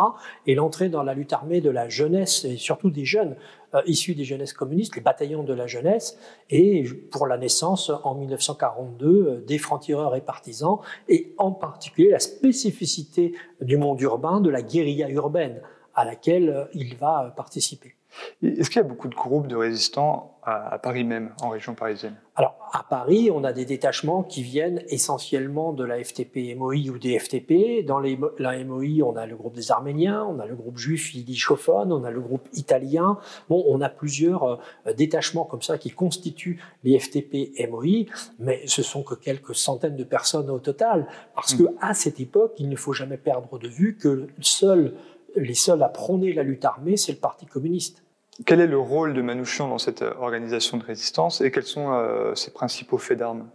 et 0.46 0.56
l'entrée 0.56 0.90
dans 0.90 1.04
la 1.04 1.14
lutte 1.14 1.32
armée 1.32 1.62
de 1.62 1.70
la 1.70 1.88
jeunesse, 1.88 2.44
et 2.44 2.58
surtout 2.58 2.90
des 2.90 3.06
jeunes, 3.06 3.38
euh, 3.74 3.82
issus 3.86 4.14
des 4.14 4.26
jeunesses 4.26 4.52
communistes, 4.52 4.98
les 4.98 5.02
bataillons 5.02 5.44
de 5.44 5.54
la 5.54 5.68
jeunesse, 5.68 6.18
et 6.50 6.84
pour 7.12 7.28
la 7.28 7.38
naissance 7.38 7.92
en 8.04 8.14
1942 8.16 9.08
euh, 9.08 9.42
des 9.48 9.58
francs-tireurs 9.58 10.18
et 10.18 10.22
partisans, 10.22 10.80
et 11.08 11.34
en 11.38 11.52
particulier 11.52 12.10
la 12.10 12.20
spécificité 12.20 13.34
du 13.62 13.78
monde 13.78 14.02
urbain, 14.02 14.42
de 14.42 14.50
la 14.50 14.62
guérilla 14.62 15.10
urbaine 15.10 15.62
à 15.96 16.04
laquelle 16.04 16.68
il 16.74 16.96
va 16.98 17.34
participer. 17.38 17.96
Est-ce 18.44 18.70
qu'il 18.70 18.82
y 18.82 18.86
a 18.86 18.88
beaucoup 18.88 19.08
de 19.08 19.16
groupes 19.16 19.48
de 19.48 19.56
résistants 19.56 20.31
à, 20.44 20.80
Paris 20.80 21.04
même, 21.04 21.32
en 21.42 21.50
région 21.50 21.76
parisienne 21.76 22.16
Alors, 22.36 22.58
à 22.74 22.84
Paris, 22.84 23.30
on 23.32 23.44
a 23.44 23.54
des 23.54 23.66
détachements 23.66 24.24
qui 24.24 24.42
viennent 24.42 24.84
essentiellement 24.88 25.72
de 25.74 25.84
la 25.84 26.02
FTP-MOI 26.02 26.90
ou 26.90 26.98
des 26.98 27.20
FTP. 27.20 27.86
Dans 27.86 28.00
les, 28.00 28.20
la 28.40 28.64
MOI, 28.64 29.04
on 29.04 29.16
a 29.16 29.26
le 29.26 29.36
groupe 29.36 29.56
des 29.56 29.72
Arméniens, 29.72 30.24
on 30.24 30.40
a 30.40 30.46
le 30.46 30.56
groupe 30.56 30.78
juif 30.78 31.14
Yiddish-Chophone, 31.14 31.94
on 31.94 32.04
a 32.04 32.12
le 32.12 32.22
groupe 32.22 32.48
italien. 32.54 33.20
Bon, 33.50 33.64
on 33.68 33.82
a 33.82 33.90
plusieurs 33.90 34.44
euh, 34.44 34.94
détachements 34.98 35.46
comme 35.46 35.62
ça 35.62 35.78
qui 35.78 35.92
constituent 35.92 36.60
les 36.84 36.98
FTP-MOI, 36.98 38.06
mais 38.40 38.64
ce 38.66 38.82
sont 38.82 39.04
que 39.04 39.16
quelques 39.16 39.56
centaines 39.56 39.96
de 39.96 40.04
personnes 40.04 40.50
au 40.50 40.60
total, 40.60 41.08
parce 41.36 41.54
mmh. 41.54 41.58
que 41.58 41.64
à 41.82 41.94
cette 41.94 42.20
époque, 42.20 42.54
il 42.58 42.70
ne 42.70 42.76
faut 42.76 42.94
jamais 42.94 43.18
perdre 43.18 43.60
de 43.60 43.68
vue 43.68 43.98
que 43.98 44.28
seul 44.40 44.96
les 45.36 45.54
seuls 45.54 45.82
à 45.82 45.88
prôner 45.88 46.34
la 46.34 46.44
lutte 46.44 46.66
armée, 46.66 46.98
c'est 46.98 47.14
le 47.14 47.18
Parti 47.18 47.46
communiste. 47.46 48.04
Quel 48.46 48.62
est 48.62 48.68
le 48.68 48.80
rôle 48.80 49.14
de 49.14 49.22
Manouchian 49.22 49.68
dans 49.68 49.78
cette 49.78 50.02
euh, 50.02 50.14
organisation 50.20 50.78
de 50.78 50.84
résistance 50.84 51.42
et 51.42 51.52
quels 51.52 51.64
sont 51.64 51.92
euh, 51.92 52.34
ses 52.36 52.52
principaux 52.52 52.98
faits 52.98 53.20
d'armes? 53.20 53.50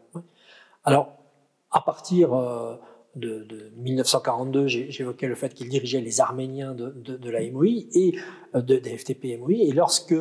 Alors, 0.85 1.17
à 1.71 1.81
partir 1.81 2.35
euh, 2.35 2.77
de, 3.17 3.73
1942, 3.79 4.67
j'évoquais 4.67 5.27
le 5.27 5.35
fait 5.35 5.55
qu'il 5.55 5.69
dirigeait 5.69 6.01
les 6.01 6.21
Arméniens 6.21 6.75
de, 6.75 7.31
la 7.31 7.41
MOI 7.51 7.87
et 7.95 8.15
de, 8.55 8.77
des 8.77 8.97
FTP 8.99 9.39
MOI. 9.39 9.53
Et 9.53 9.73
lorsque, 9.73 10.15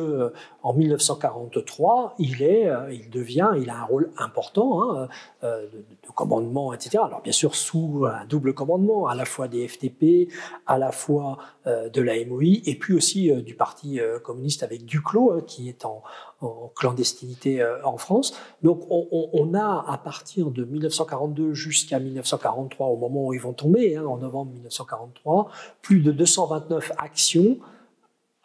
en 0.66 0.72
1943, 0.74 2.14
il 2.18 2.42
est, 2.42 2.68
il 2.90 3.08
devient, 3.08 3.50
il 3.56 3.70
a 3.70 3.78
un 3.78 3.84
rôle 3.84 4.10
important 4.18 4.98
hein, 4.98 5.08
de, 5.42 6.10
commandement, 6.14 6.72
etc. 6.72 6.98
Alors 7.04 7.22
bien 7.22 7.32
sûr 7.32 7.54
sous 7.54 8.04
un 8.04 8.24
double 8.26 8.52
commandement, 8.52 9.06
à 9.06 9.14
la 9.14 9.24
fois 9.26 9.46
des 9.46 9.68
FTP, 9.68 10.28
à 10.66 10.76
la 10.76 10.90
fois 10.90 11.38
de 11.66 12.02
la 12.02 12.24
MOI, 12.24 12.62
et 12.64 12.76
puis 12.78 12.94
aussi 12.94 13.30
du 13.42 13.54
Parti 13.54 14.00
communiste 14.24 14.64
avec 14.64 14.84
Duclos, 14.84 15.32
hein, 15.32 15.40
qui 15.46 15.68
est 15.68 15.84
en, 15.84 16.02
clandestinité 16.74 17.62
euh, 17.62 17.84
en 17.84 17.96
France. 17.96 18.36
Donc 18.62 18.86
on, 18.90 19.54
a 19.54 19.84
à 19.88 19.98
partir 19.98 20.50
de 20.50 20.64
1942 20.64 21.54
jusqu'à 21.54 21.98
1943, 21.98 22.88
au 22.88 22.96
moment 22.96 23.26
où 23.26 23.34
ils 23.34 23.40
vont 23.40 23.52
tomber, 23.52 23.96
hein, 23.96 24.04
en 24.04 24.18
novembre 24.18 24.52
1943, 24.52 25.48
plus 25.82 26.00
de 26.00 26.12
229 26.12 26.92
actions 26.98 27.58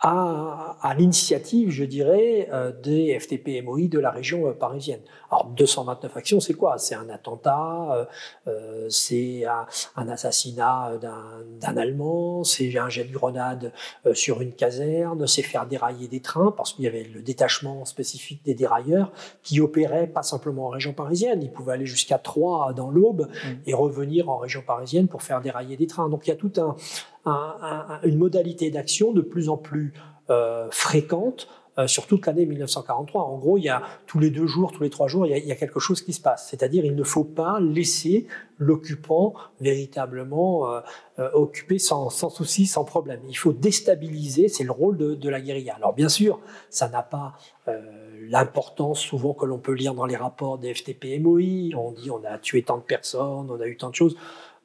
à, 0.03 0.95
l'initiative, 0.97 1.69
je 1.69 1.83
dirais, 1.83 2.49
euh, 2.51 2.71
des 2.71 3.19
FTP-MOI 3.19 3.87
de 3.87 3.99
la 3.99 4.09
région 4.09 4.47
euh, 4.47 4.51
parisienne. 4.51 5.01
Alors 5.29 5.45
229 5.45 6.17
actions, 6.17 6.39
c'est 6.39 6.55
quoi? 6.55 6.79
C'est 6.79 6.95
un 6.95 7.07
attentat, 7.09 8.07
euh, 8.47 8.87
c'est 8.89 9.45
un, 9.45 10.09
assassinat 10.09 10.93
d'un 10.99 11.77
Allemand, 11.77 12.43
c'est 12.43 12.75
un 12.77 12.89
jet 12.89 13.03
de 13.03 13.13
grenade 13.13 13.71
sur 14.13 14.41
une 14.41 14.53
caserne, 14.53 15.27
c'est 15.27 15.43
faire 15.43 15.67
dérailler 15.67 16.07
des 16.07 16.19
trains, 16.19 16.51
parce 16.51 16.73
qu'il 16.73 16.85
y 16.85 16.87
avait 16.87 17.03
le 17.03 17.21
détachement 17.21 17.85
spécifique 17.85 18.43
des 18.43 18.55
dérailleurs 18.55 19.11
qui 19.43 19.61
opérait 19.61 20.07
pas 20.07 20.23
simplement 20.23 20.65
en 20.65 20.69
région 20.69 20.93
parisienne, 20.93 21.41
ils 21.43 21.51
pouvaient 21.51 21.73
aller 21.73 21.85
jusqu'à 21.85 22.17
Troyes 22.17 22.73
dans 22.73 22.89
l'Aube 22.89 23.29
mmh. 23.29 23.49
et 23.67 23.73
revenir 23.73 24.29
en 24.29 24.37
région 24.37 24.63
parisienne 24.65 25.07
pour 25.07 25.21
faire 25.21 25.41
dérailler 25.41 25.77
des 25.77 25.87
trains. 25.87 26.09
Donc 26.09 26.27
il 26.27 26.31
y 26.31 26.33
a 26.33 26.35
tout 26.35 26.51
un 26.57 26.75
une 27.25 28.17
modalité 28.17 28.71
d'action 28.71 29.11
de 29.11 29.21
plus 29.21 29.49
en 29.49 29.57
plus 29.57 29.93
euh, 30.31 30.69
fréquente 30.71 31.49
euh, 31.77 31.87
sur 31.87 32.07
toute 32.07 32.25
l'année 32.25 32.45
1943. 32.45 33.23
En 33.23 33.37
gros, 33.37 33.57
il 33.57 33.63
y 33.63 33.69
a 33.69 33.81
tous 34.07 34.17
les 34.19 34.29
deux 34.29 34.47
jours, 34.47 34.71
tous 34.71 34.83
les 34.83 34.89
trois 34.89 35.07
jours, 35.07 35.25
il 35.25 35.45
y 35.45 35.51
a, 35.51 35.55
quelque 35.55 35.79
chose 35.79 36.01
qui 36.01 36.13
se 36.13 36.21
passe. 36.21 36.47
C'est-à-dire, 36.49 36.85
il 36.85 36.95
ne 36.95 37.03
faut 37.03 37.25
pas 37.25 37.59
laisser 37.59 38.27
l'occupant 38.57 39.33
véritablement 39.59 40.69
euh, 40.69 41.29
occupé 41.33 41.79
sans, 41.79 42.09
sans, 42.09 42.29
souci, 42.29 42.65
sans 42.65 42.85
problème. 42.85 43.19
Il 43.27 43.37
faut 43.37 43.51
déstabiliser, 43.51 44.47
c'est 44.47 44.63
le 44.63 44.71
rôle 44.71 44.95
de, 44.95 45.15
de, 45.15 45.29
la 45.29 45.41
guérilla. 45.41 45.75
Alors 45.75 45.93
bien 45.93 46.09
sûr, 46.09 46.39
ça 46.69 46.87
n'a 46.87 47.01
pas 47.01 47.33
l'importance 48.21 48.99
souvent 48.99 49.33
que 49.33 49.45
l'on 49.45 49.57
peut 49.57 49.73
lire 49.73 49.93
dans 49.93 50.05
les 50.05 50.15
rapports 50.15 50.59
des 50.59 50.73
FTP-MOI. 50.73 51.75
On 51.75 51.91
dit 51.91 52.09
on 52.09 52.23
a 52.23 52.37
tué 52.37 52.63
tant 52.63 52.77
de 52.77 52.83
personnes, 52.83 53.49
on 53.49 53.59
a 53.59 53.65
eu 53.65 53.75
tant 53.75 53.89
de 53.89 53.95
choses. 53.95 54.15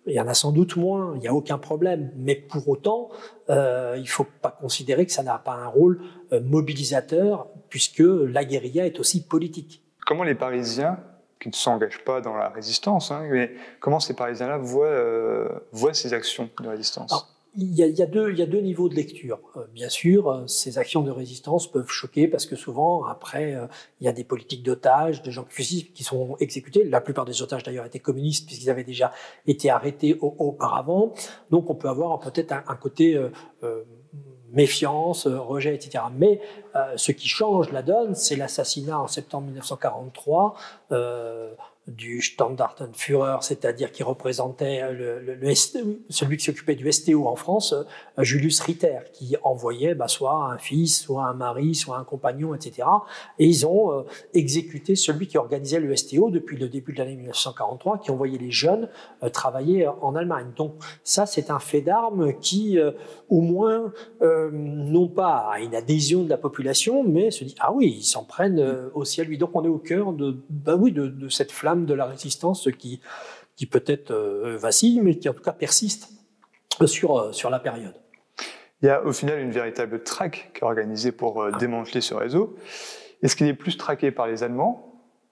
Il 0.06 0.12
y 0.12 0.20
en 0.20 0.28
a 0.28 0.34
sans 0.34 0.52
doute 0.52 0.76
moins, 0.76 1.14
il 1.16 1.20
n'y 1.20 1.28
a 1.28 1.34
aucun 1.34 1.58
problème. 1.58 2.12
Mais 2.16 2.34
pour 2.36 2.68
autant, 2.68 3.10
euh, 3.50 3.94
il 3.96 4.02
ne 4.02 4.08
faut 4.08 4.26
pas 4.40 4.50
considérer 4.50 5.04
que 5.04 5.12
ça 5.12 5.22
n'a 5.22 5.38
pas 5.38 5.54
un 5.54 5.66
rôle 5.66 6.00
euh, 6.32 6.40
mobilisateur, 6.40 7.48
puisque 7.68 8.02
la 8.04 8.44
guérilla 8.44 8.86
est 8.86 9.00
aussi 9.00 9.26
politique. 9.26 9.82
Comment 10.06 10.22
les 10.22 10.36
Parisiens, 10.36 10.98
qui 11.40 11.48
ne 11.48 11.54
s'engagent 11.54 12.04
pas 12.04 12.20
dans 12.20 12.36
la 12.36 12.48
résistance, 12.48 13.10
hein, 13.10 13.26
mais 13.30 13.52
comment 13.80 14.00
ces 14.00 14.14
Parisiens-là 14.14 14.58
voient, 14.58 14.86
euh, 14.86 15.48
voient 15.72 15.94
ces 15.94 16.14
actions 16.14 16.48
de 16.62 16.68
résistance? 16.68 17.35
Il 17.58 17.74
y, 17.74 18.02
a, 18.02 18.06
deux, 18.06 18.60
niveaux 18.60 18.88
de 18.88 18.94
lecture. 18.94 19.40
Euh, 19.56 19.64
bien 19.72 19.88
sûr, 19.88 20.30
euh, 20.30 20.46
ces 20.46 20.78
actions 20.78 21.02
de 21.02 21.10
résistance 21.10 21.70
peuvent 21.70 21.88
choquer 21.88 22.28
parce 22.28 22.44
que 22.44 22.54
souvent, 22.54 23.06
après, 23.06 23.54
euh, 23.54 23.66
il 24.00 24.04
y 24.04 24.08
a 24.08 24.12
des 24.12 24.24
politiques 24.24 24.62
d'otages, 24.62 25.22
de 25.22 25.30
gens 25.30 25.46
fusillés 25.48 25.90
qui 25.94 26.04
sont 26.04 26.36
exécutés. 26.38 26.84
La 26.84 27.00
plupart 27.00 27.24
des 27.24 27.40
otages, 27.42 27.62
d'ailleurs, 27.62 27.86
étaient 27.86 27.98
communistes 27.98 28.46
puisqu'ils 28.46 28.70
avaient 28.70 28.84
déjà 28.84 29.12
été 29.46 29.70
arrêtés 29.70 30.18
auparavant. 30.20 31.14
Donc, 31.50 31.70
on 31.70 31.74
peut 31.74 31.88
avoir 31.88 32.18
peut-être 32.20 32.52
un, 32.52 32.76
côté 32.76 33.18
méfiance, 34.52 35.26
rejet, 35.26 35.74
etc. 35.74 36.04
Mais 36.16 36.40
ce 36.96 37.12
qui 37.12 37.28
change 37.28 37.72
la 37.72 37.82
donne, 37.82 38.14
c'est 38.14 38.36
l'assassinat 38.36 39.00
en 39.00 39.06
septembre 39.06 39.46
1943 39.46 40.54
du 41.86 42.20
Standartenführer, 42.20 43.36
c'est-à-dire 43.42 43.92
qui 43.92 44.02
représentait 44.02 44.92
le, 44.92 45.38
celui 46.08 46.36
qui 46.36 46.44
s'occupait 46.44 46.74
du 46.74 46.90
STO 46.90 47.28
en 47.28 47.36
France, 47.36 47.72
euh, 48.18 48.24
Julius 48.24 48.60
Ritter, 48.60 48.98
qui 49.12 49.36
envoyait 49.44 49.94
bah, 49.94 50.08
soit 50.08 50.50
un 50.50 50.58
fils, 50.58 51.02
soit 51.02 51.24
un 51.24 51.34
mari, 51.34 51.76
soit 51.76 51.96
un 51.96 52.04
compagnon, 52.04 52.54
etc. 52.54 52.88
Et 53.38 53.46
ils 53.46 53.66
ont 53.66 53.92
euh, 53.92 54.02
exécuté 54.34 54.96
celui 54.96 55.28
qui 55.28 55.38
organisait 55.38 55.78
le 55.78 55.94
STO 55.94 56.30
depuis 56.30 56.56
le 56.56 56.68
début 56.68 56.92
de 56.92 56.98
l'année 56.98 57.14
1943, 57.14 57.98
qui 57.98 58.10
envoyait 58.10 58.38
les 58.38 58.50
jeunes 58.50 58.88
euh, 59.22 59.28
travailler 59.28 59.86
en 59.86 60.16
Allemagne. 60.16 60.48
Donc 60.56 60.74
ça, 61.04 61.24
c'est 61.24 61.50
un 61.50 61.60
fait 61.60 61.82
d'armes 61.82 62.32
qui, 62.40 62.78
au 63.28 63.40
moins, 63.40 63.92
non 64.20 65.08
pas 65.08 65.52
une 65.60 65.74
adhésion 65.74 66.24
de 66.24 66.28
la 66.28 66.36
population, 66.36 67.04
mais 67.04 67.30
se 67.30 67.44
dit 67.44 67.54
ah 67.60 67.72
oui, 67.72 67.96
ils 67.98 68.04
s'en 68.04 68.24
prennent 68.24 68.90
aussi 68.94 69.20
à 69.20 69.24
lui. 69.24 69.38
Donc 69.38 69.50
on 69.54 69.64
est 69.64 69.68
au 69.68 69.78
cœur 69.78 70.12
de, 70.12 70.36
bah 70.50 70.76
oui, 70.76 70.92
de 70.92 71.28
cette 71.28 71.52
flamme 71.52 71.75
de 71.84 71.94
la 71.94 72.06
résistance 72.06 72.68
qui, 72.78 73.00
qui 73.56 73.66
peut-être 73.66 74.12
euh, 74.12 74.56
vacille, 74.56 75.00
mais 75.00 75.18
qui 75.18 75.28
en 75.28 75.34
tout 75.34 75.42
cas 75.42 75.52
persiste 75.52 76.10
sur, 76.86 77.18
euh, 77.18 77.32
sur 77.32 77.50
la 77.50 77.58
période. 77.58 77.94
Il 78.82 78.86
y 78.86 78.90
a 78.90 79.02
au 79.02 79.12
final 79.12 79.40
une 79.40 79.50
véritable 79.50 80.02
traque 80.02 80.50
qui 80.54 80.60
est 80.60 80.64
organisée 80.64 81.12
pour 81.12 81.42
euh, 81.42 81.50
démanteler 81.58 82.00
ce 82.00 82.14
réseau. 82.14 82.56
Est-ce 83.22 83.34
qu'il 83.34 83.46
est 83.46 83.54
plus 83.54 83.76
traqué 83.76 84.10
par 84.10 84.26
les 84.26 84.42
Allemands 84.42 84.85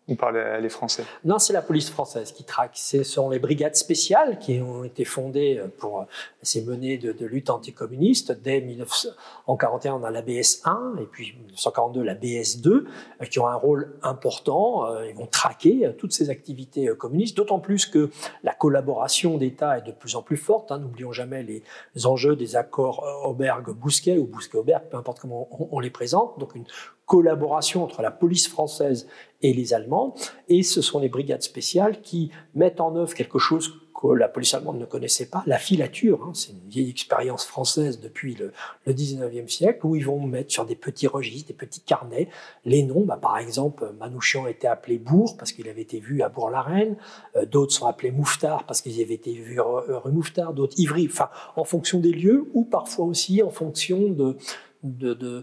ou 0.07 0.17
par 0.17 0.33
les, 0.33 0.69
Français 0.69 1.05
Non, 1.25 1.39
c'est 1.39 1.55
la 1.55 1.63
police 1.63 1.89
française 1.89 2.33
qui 2.33 2.45
traque. 2.45 2.73
Ce 2.75 3.03
sont 3.03 3.31
les 3.31 3.39
brigades 3.39 3.75
spéciales 3.75 4.39
qui 4.39 4.61
ont 4.61 4.85
été 4.85 5.07
fondées 5.07 5.63
pour 5.79 6.01
euh, 6.01 6.05
ces 6.43 6.63
menées 6.63 6.99
de, 6.99 7.25
lutte 7.25 7.49
anticommuniste. 7.49 8.33
Dès 8.43 8.61
1941, 8.61 9.95
on 9.95 10.05
a 10.05 10.11
la 10.11 10.21
BS1 10.21 11.01
et 11.01 11.07
puis 11.07 11.35
1942 11.39 12.03
la 12.03 12.15
BS2 12.15 12.69
euh, 12.69 12.85
qui 13.31 13.39
ont 13.39 13.47
un 13.47 13.55
rôle 13.55 13.95
important. 14.03 14.87
Euh, 14.87 15.09
ils 15.09 15.15
vont 15.15 15.27
traquer 15.27 15.91
toutes 15.97 16.13
ces 16.13 16.29
activités 16.29 16.87
communistes, 16.99 17.37
d'autant 17.37 17.59
plus 17.59 17.87
que 17.87 18.11
la 18.43 18.53
collaboration 18.53 19.39
d'État 19.39 19.79
est 19.79 19.87
de 19.87 19.93
plus 19.93 20.17
en 20.17 20.23
plus 20.23 20.37
forte. 20.37 20.71
Hein. 20.71 20.81
N'oublions 20.81 21.13
jamais 21.13 21.43
les 21.43 22.07
enjeux 22.07 22.37
des 22.37 22.57
accords 22.57 23.03
Auberg-Bousquet 23.25 24.19
ou 24.19 24.27
Bousquet-Auberg, 24.27 24.83
peu 24.91 24.99
importe 24.99 25.21
comment 25.21 25.49
on, 25.51 25.69
on 25.73 25.81
les 25.81 25.91
présente. 25.91 26.39
Donc 26.39 26.55
une 26.55 26.67
collaboration 27.07 27.85
entre 27.85 28.03
la 28.03 28.11
police 28.11 28.49
française 28.49 29.07
et 29.43 29.53
les 29.53 29.75
Allemands. 29.75 30.15
Et 30.49 30.63
ce 30.63 30.83
sont 30.83 30.99
les 30.99 31.09
brigades 31.09 31.43
spéciales 31.43 32.01
qui 32.01 32.31
mettent 32.55 32.81
en 32.81 32.97
œuvre 32.97 33.15
quelque 33.15 33.39
chose 33.39 33.81
que 33.95 34.09
la 34.09 34.29
police 34.29 34.53
allemande 34.55 34.79
ne 34.79 34.85
connaissait 34.85 35.27
pas, 35.27 35.43
la 35.47 35.59
filature. 35.59 36.25
Hein. 36.25 36.33
c'est 36.35 36.53
une 36.53 36.69
vieille 36.69 36.91
expérience 36.91 37.47
française 37.47 38.01
depuis 38.01 38.35
le, 38.35 38.53
le, 38.87 38.93
19e 38.93 39.49
siècle, 39.49 39.87
où 39.87 39.97
ils 39.97 40.05
vont 40.05 40.21
mettre 40.27 40.53
sur 40.53 40.67
des 40.67 40.75
petits 40.75 41.07
registres, 41.07 41.49
des 41.49 41.55
petits 41.55 41.81
carnets, 41.81 42.29
les 42.65 42.83
noms. 42.83 43.05
Bah, 43.05 43.19
par 43.21 43.39
exemple, 43.39 43.93
Manouchian 43.99 44.47
était 44.47 44.67
appelé 44.67 44.99
Bourg 44.99 45.37
parce 45.39 45.53
qu'il 45.53 45.69
avait 45.69 45.83
été 45.83 46.01
vu 46.01 46.23
à 46.23 46.29
Bourg-la-Reine. 46.29 46.97
Euh, 47.37 47.47
d'autres 47.47 47.73
sont 47.73 47.87
appelés 47.87 48.11
Mouffetard 48.11 48.65
parce 48.65 48.81
qu'ils 48.83 49.01
avaient 49.01 49.15
été 49.15 49.33
vus 49.33 49.61
rue 49.61 50.13
Mouffetard. 50.13 50.55
D'autres 50.55 50.79
Ivry. 50.79 51.09
Enfin, 51.11 51.31
en 51.57 51.65
fonction 51.65 52.01
des 52.01 52.13
lieux 52.13 52.51
ou 52.53 52.65
parfois 52.65 53.07
aussi 53.07 53.43
en 53.43 53.51
fonction 53.51 54.11
de, 54.11 54.37
de, 54.85 55.43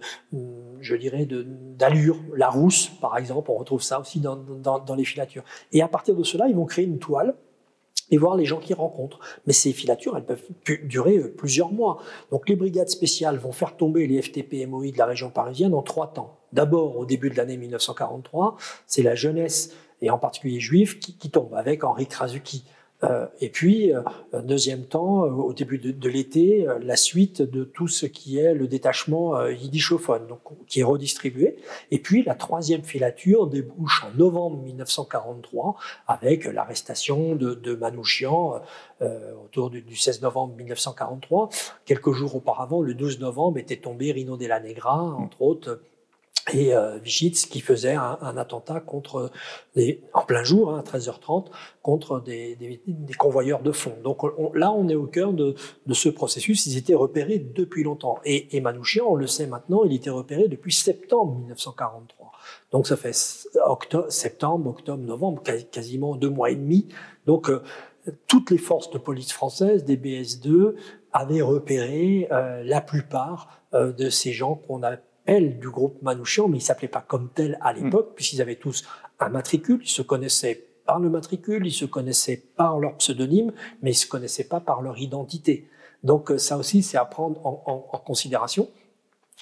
je 0.80 0.96
dirais, 0.96 1.28
d'allure. 1.28 2.18
La 2.36 2.50
rousse, 2.50 2.88
par 3.02 3.18
exemple, 3.18 3.52
on 3.52 3.56
retrouve 3.56 3.82
ça 3.82 4.00
aussi 4.00 4.20
dans, 4.20 4.36
dans, 4.36 4.96
les 4.96 5.04
filatures. 5.04 5.44
Et 5.72 5.82
à 5.82 5.88
partir 5.88 6.16
de 6.16 6.24
cela, 6.24 6.48
ils 6.48 6.56
vont 6.56 6.66
créer 6.66 6.86
une 6.86 7.00
toile 7.00 7.36
et 8.12 8.18
voir 8.18 8.36
les 8.36 8.46
gens 8.46 8.60
qu'ils 8.60 8.76
rencontrent. 8.76 9.20
Mais 9.48 9.54
ces 9.54 9.72
filatures, 9.72 10.16
elles 10.18 10.26
peuvent 10.26 10.44
durer 10.84 11.18
euh, 11.18 11.34
plusieurs 11.34 11.72
mois. 11.72 12.00
Donc 12.30 12.48
les 12.50 12.56
brigades 12.56 12.90
spéciales 12.90 13.38
vont 13.38 13.54
faire 13.54 13.78
tomber 13.78 14.06
les 14.06 14.22
FTP 14.22 14.68
MOI 14.68 14.92
de 14.92 14.98
la 14.98 15.06
région 15.06 15.30
parisienne 15.30 15.74
en 15.74 15.82
trois 15.82 16.12
temps. 16.14 16.38
D'abord, 16.52 16.98
au 16.98 17.06
début 17.06 17.30
de 17.30 17.38
l'année 17.38 17.58
1943, 17.58 18.58
c'est 18.86 19.04
la 19.04 19.16
jeunesse, 19.16 19.74
et 20.02 20.10
en 20.10 20.18
particulier 20.18 20.60
juive, 20.60 21.00
qui, 21.00 21.16
qui 21.16 21.30
tombe 21.30 21.54
avec 21.56 21.86
Henri 21.86 22.06
Krasuki. 22.06 22.66
Euh, 23.03 23.25
et 23.39 23.50
puis, 23.50 23.93
euh, 23.93 24.01
deuxième 24.43 24.86
temps, 24.86 25.25
euh, 25.25 25.29
au 25.29 25.53
début 25.53 25.79
de, 25.79 26.10
l'été, 26.10 26.67
la 26.81 26.96
suite 26.96 27.41
de 27.41 27.63
tout 27.63 27.88
ce 27.88 28.05
qui 28.05 28.38
est 28.38 28.53
le 28.53 28.67
détachement 28.67 29.48
yiddishophone, 29.48 30.27
donc, 30.27 30.41
qui 30.67 30.81
est 30.81 30.84
redistribué. 30.84 31.58
Et 31.89 32.00
puis, 32.00 32.24
la 32.24 32.36
troisième 32.36 32.84
filature 32.84 33.48
débouche 33.48 34.03
en 34.05 34.17
novembre 34.17 34.58
1943 34.63 35.75
avec 36.08 36.46
l'arrestation 36.46 37.36
de, 37.36 37.53
de 37.53 37.75
Manouchian 37.75 38.62
autour 39.46 39.70
du, 39.70 39.96
16 39.96 40.22
novembre 40.22 40.55
1943. 40.55 41.50
Quelques 41.86 42.12
jours 42.12 42.36
auparavant, 42.36 42.81
le 42.81 42.93
12 42.93 43.20
novembre, 43.20 43.58
était 43.58 43.77
tombé 43.77 44.12
Rino 44.12 44.38
Della 44.38 44.60
Negra, 44.60 45.01
entre 45.01 45.41
autres, 45.41 45.81
et 46.54 46.74
euh, 46.74 47.00
qui 47.00 47.62
faisait 47.62 47.94
un, 47.94 48.38
attentat 48.38 48.80
contre 48.80 49.32
des, 49.76 50.02
en 50.14 50.24
plein 50.24 50.44
jour, 50.44 50.74
hein, 50.74 50.80
à 50.86 50.98
13h30, 50.98 51.48
contre 51.82 52.20
des, 52.20 52.56
des, 52.56 52.82
des, 52.88 53.14
convoyeurs 53.14 53.62
de 53.62 53.72
fonds. 53.72 53.96
Donc 54.04 54.24
là, 54.56 54.72
on 54.72 54.88
est 54.90 54.96
au 54.96 55.06
cœur 55.06 55.34
de, 55.34 55.56
de, 55.86 55.94
ce 55.94 56.10
processus. 56.10 56.66
Ils 56.66 56.78
étaient 56.78 56.96
repérés 56.96 57.40
depuis 57.40 57.84
longtemps. 57.84 58.20
Et, 58.26 58.56
et 58.56 58.62
Manouchian, 58.62 59.06
on 59.08 59.16
le 59.16 59.28
sait 59.28 59.48
maintenant, 59.48 59.84
il 59.84 59.94
était 59.94 60.10
repéré 60.10 60.48
depuis 60.48 60.74
septembre 60.74 61.36
1943. 61.40 62.32
Donc 62.72 62.88
ça 62.88 62.98
fait 62.98 63.16
octobre, 63.66 64.12
septembre, 64.12 64.70
octobre, 64.70 65.04
novembre, 65.04 65.44
quasiment 65.72 66.16
deux 66.16 66.30
mois 66.30 66.52
et 66.52 66.56
demi. 66.56 66.88
Donc 67.26 67.50
euh, 67.50 67.62
toutes 68.28 68.52
les 68.52 68.58
forces 68.58 68.90
de 68.90 68.98
police 68.98 69.32
françaises, 69.32 69.84
des 69.84 69.98
BS2, 69.98 70.76
avaient 71.14 71.42
repéré 71.42 72.28
euh, 72.32 72.64
la 72.64 72.82
plupart 72.82 73.62
euh, 73.74 73.92
de 73.92 74.10
ces 74.10 74.32
gens 74.32 74.56
qu'on 74.56 74.84
a 74.84 74.98
elle, 75.25 75.60
du 75.60 75.70
groupe 75.70 76.01
Manouchian, 76.01 76.48
mais 76.48 76.58
ils 76.58 76.62
s'appelaient 76.62 76.88
pas 76.88 77.01
comme 77.01 77.30
tel 77.34 77.58
à 77.62 77.74
l'époque, 77.74 78.12
mm. 78.12 78.16
puisqu'ils 78.16 78.42
avaient 78.42 78.56
tous 78.56 78.86
un 79.20 79.30
matricule, 79.30 79.80
ils 79.84 79.90
se 79.90 80.01
connaissaient 80.01 80.68
par 80.86 81.00
le 81.00 81.10
matricule, 81.10 81.66
ils 81.66 81.72
se 81.72 81.86
connaissaient 81.86 82.44
par 82.56 82.80
leur 82.80 82.98
pseudonyme, 82.98 83.54
mais 83.82 83.92
ils 83.92 83.96
se 83.96 84.08
connaissaient 84.08 84.48
pas 84.48 84.60
par 84.60 84.82
leur 84.82 84.98
identité. 84.98 85.70
Donc 86.04 86.32
euh, 86.32 86.38
ça 86.38 86.58
aussi, 86.58 86.82
c'est 86.82 86.98
à 86.98 87.06
prendre 87.06 87.46
en, 87.46 87.78
considération. 88.04 88.70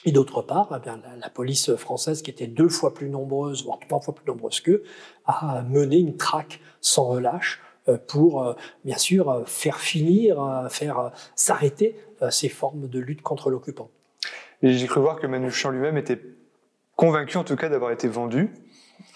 Et 0.05 0.11
d'autre 0.11 0.41
part, 0.41 0.69
eh 0.75 0.79
bien, 0.79 1.01
la, 1.19 1.29
police 1.29 1.75
française, 1.75 2.21
qui 2.21 2.31
était 2.31 2.47
deux 2.47 2.69
fois 2.69 2.93
plus 2.93 3.09
nombreuse, 3.09 3.65
voire 3.65 3.79
trois 3.79 3.99
fois 3.99 4.15
plus 4.15 4.25
nombreuse 4.25 4.61
qu'eux, 4.61 4.83
a 5.25 5.61
mené 5.63 5.97
une 5.97 6.15
traque 6.15 6.61
sans 6.79 7.05
relâche 7.05 7.61
euh, 7.87 7.97
pour, 7.97 8.43
euh, 8.43 8.53
bien 8.85 8.97
sûr, 8.97 9.43
faire 9.45 9.79
finir, 9.79 10.67
faire 10.69 11.11
s'arrêter 11.35 11.95
ces 12.29 12.49
formes 12.49 12.87
de 12.87 12.99
lutte 12.99 13.21
contre 13.21 13.49
l'occupant. 13.49 13.89
Et 14.61 14.73
j'ai 14.73 14.87
cru 14.87 15.01
voir 15.01 15.19
que 15.19 15.27
Manouchian 15.27 15.71
lui-même 15.71 15.97
était 15.97 16.21
convaincu, 16.95 17.37
en 17.37 17.43
tout 17.43 17.55
cas, 17.55 17.69
d'avoir 17.69 17.91
été 17.91 18.07
vendu. 18.07 18.51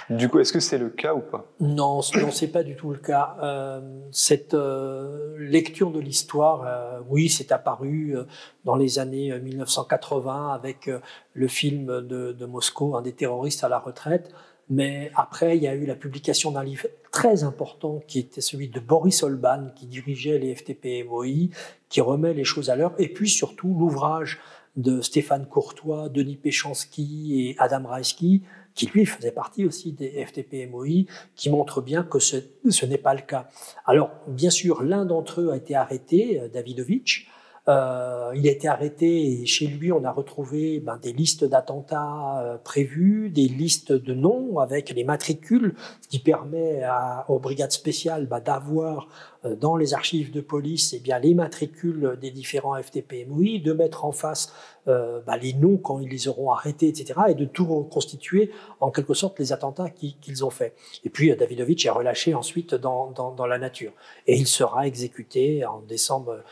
Du 0.10 0.30
coup, 0.30 0.40
est-ce 0.40 0.54
que 0.54 0.60
c'est 0.60 0.78
le 0.78 0.90
cas 0.90 1.14
ou 1.14 1.20
pas? 1.20 1.46
Non, 1.60 2.02
non, 2.16 2.32
c'est 2.32 2.48
pas 2.48 2.64
du 2.64 2.76
tout 2.76 2.92
le 2.92 2.98
cas. 2.98 3.36
Euh, 3.42 3.82
cette 4.12 4.54
euh, 4.54 5.36
lecture 5.38 5.92
de 5.92 6.00
l'histoire, 6.00 6.64
euh, 6.66 7.00
oui, 7.10 7.30
c'est 7.30 7.52
apparu 7.52 8.16
dans 8.64 8.76
les 8.76 9.00
années 9.00 9.38
1980 9.38 10.50
euh, 10.52 10.54
avec 10.54 10.90
le 11.34 11.48
film 11.48 11.86
de, 12.02 12.32
de, 12.32 12.46
Moscou, 12.46 12.96
un 12.96 13.02
des 13.02 13.14
terroristes 13.14 13.64
à 13.64 13.70
la 13.70 13.80
retraite. 13.80 14.32
Mais 14.70 15.12
après, 15.16 15.58
il 15.58 15.64
y 15.64 15.68
a 15.68 15.76
eu 15.76 15.86
la 15.86 15.96
publication 15.96 16.52
d'un 16.52 16.64
livre 16.64 16.88
très 17.12 17.44
important 17.44 18.02
qui 18.08 18.20
était 18.20 18.42
celui 18.42 18.70
de 18.70 18.80
Boris 18.80 19.22
Olban, 19.24 19.68
qui 19.76 19.86
dirigeait 19.88 20.40
les 20.40 20.56
FTP-MOI, 20.56 21.50
qui 21.90 22.02
remet 22.02 22.34
les 22.34 22.46
choses 22.46 22.70
à 22.70 22.76
l'heure. 22.76 22.94
Et 22.98 23.10
puis 23.10 23.30
surtout 23.30 23.76
l'ouvrage 23.78 24.40
de 24.76 25.02
Stéphane 25.02 25.46
Courtois, 25.46 26.10
Denis 26.10 26.36
Péchanski 26.36 27.48
et 27.50 27.56
Adam 27.60 27.88
Raisky, 27.88 28.42
qui 28.74 28.88
lui 28.88 29.06
faisait 29.06 29.32
partie 29.32 29.66
aussi 29.66 29.92
des 29.92 30.26
FTP-MOI, 30.26 31.06
qui 31.36 31.50
montrent 31.50 31.82
bien 31.82 32.04
que 32.04 32.20
ce, 32.20 32.38
n'est 32.86 32.98
pas 32.98 33.14
le 33.14 33.22
cas. 33.22 33.48
Alors, 33.86 34.12
bien 34.28 34.50
sûr, 34.50 34.82
l'un 34.82 35.06
d'entre 35.06 35.42
eux 35.42 35.52
a 35.52 35.58
été 35.58 35.76
arrêté, 35.76 36.40
euh, 36.40 36.48
Davidovich, 36.48 37.28
euh, 37.70 38.34
il 38.36 38.46
a 38.48 38.52
été 38.52 38.68
arrêté 38.68 39.42
et 39.42 39.46
chez 39.46 39.68
lui, 39.68 39.94
on 39.94 40.04
a 40.04 40.12
retrouvé 40.12 40.82
ben, 40.82 40.98
des 40.98 41.14
listes 41.14 41.46
d'attentats 41.46 42.42
euh, 42.42 42.58
prévus, 42.58 43.30
des 43.30 43.48
listes 43.48 43.94
de 43.94 44.14
noms 44.14 44.60
avec 44.60 44.90
les 44.90 45.06
matricules, 45.06 45.74
ce 46.02 46.08
qui 46.10 46.20
permet 46.20 46.84
à, 46.84 47.26
aux 47.30 47.40
brigades 47.40 47.72
spéciales 47.72 48.28
ben, 48.28 48.42
d'avoir 48.42 49.08
euh, 49.46 49.56
dans 49.56 49.78
les 49.78 49.94
archives 49.94 50.32
de 50.32 50.42
police 50.42 50.94
eh 50.94 51.00
bien, 51.00 51.20
les 51.20 51.34
matricules 51.34 52.18
des 52.20 52.32
différents 52.32 52.78
FTP-MOI, 52.78 53.62
de 53.64 53.72
mettre 53.72 54.04
en 54.04 54.12
face 54.12 54.52
euh, 54.90 55.22
ben, 55.26 55.38
les 55.38 55.54
noms 55.54 55.78
quand 55.78 56.02
ils 56.02 56.10
les 56.10 56.28
auront 56.28 56.52
arrêtés, 56.52 56.90
etc., 56.90 57.14
et 57.30 57.34
de 57.34 57.46
tout 57.46 57.66
reconstituer 57.66 58.52
en 58.82 58.92
quelque 58.92 59.14
sorte 59.14 59.40
les 59.40 59.54
attentats 59.54 59.90
qu'ils 59.90 60.44
ont 60.44 60.50
faits. 60.50 60.76
Et 61.06 61.10
puis 61.10 61.34
Davidovich 61.34 61.86
est 61.86 61.90
relâché 61.90 62.34
ensuite 62.34 62.76
dans 62.76 63.46
la 63.48 63.58
nature. 63.58 63.94
Et 64.28 64.36
il 64.36 64.48
sera 64.48 64.86
exécuté 64.86 65.66
en 65.66 65.80
décembre 65.80 66.44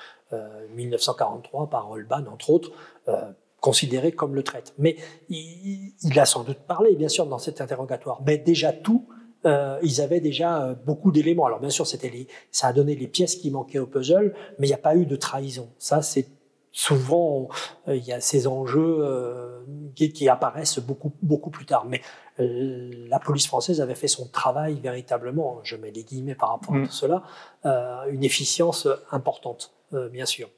1943 0.76 1.64
euh, 1.64 1.66
par 1.68 1.90
Holban, 1.90 2.26
entre 2.32 2.50
autres, 2.50 2.72
euh, 3.08 3.32
considéré 3.60 4.12
comme 4.12 4.36
le 4.36 4.44
traître. 4.44 4.74
Mais 4.78 4.98
il, 5.30 5.94
a 6.18 6.26
sans 6.26 6.44
doute 6.44 6.60
parlé, 6.60 6.96
bien 6.96 7.10
sûr, 7.10 7.26
dans 7.28 7.38
cet 7.38 7.62
interrogatoire. 7.62 8.22
Mais 8.26 8.38
déjà 8.38 8.74
tout, 8.74 9.08
euh, 9.46 9.80
ils 9.84 10.02
avaient 10.02 10.20
déjà 10.20 10.76
beaucoup 10.86 11.12
d'éléments. 11.12 11.46
Alors 11.46 11.60
bien 11.60 11.70
sûr, 11.70 11.86
c'était 11.86 12.28
ça 12.52 12.68
a 12.68 12.74
donné 12.74 12.96
les 12.96 13.08
pièces 13.08 13.36
qui 13.36 13.52
manquaient 13.52 13.80
au 13.80 13.88
puzzle, 13.88 14.34
mais 14.58 14.68
il 14.68 14.70
n'y 14.70 14.76
a 14.76 14.80
pas 14.80 14.96
eu 14.96 15.06
de 15.06 15.16
trahison. 15.16 15.70
Ça, 15.78 16.02
c'est 16.02 16.28
souvent 16.74 17.50
il 17.88 18.04
y 18.04 18.14
a 18.14 18.22
ces 18.22 18.48
enjeux 18.48 19.06
qui, 19.94 20.30
apparaissent 20.30 20.80
beaucoup 20.80 21.12
beaucoup 21.22 21.50
plus 21.50 21.66
tard. 21.66 21.86
Mais 21.86 22.02
la 22.38 23.20
police 23.20 23.46
française 23.46 23.82
avait 23.82 23.96
fait 23.96 24.08
son 24.08 24.28
travail 24.28 24.80
véritablement. 24.80 25.60
Je 25.64 25.76
mets 25.76 25.92
des 25.92 26.04
guillemets 26.04 26.36
par 26.36 26.50
rapport 26.50 26.74
à 26.76 26.78
mm. 26.78 26.88
tout 26.88 26.94
cela, 26.94 27.24
une 28.10 28.24
efficience 28.24 28.88
importante. 29.12 29.74
Euh, 29.94 30.10
bien 30.10 30.26
sûr. 30.26 30.50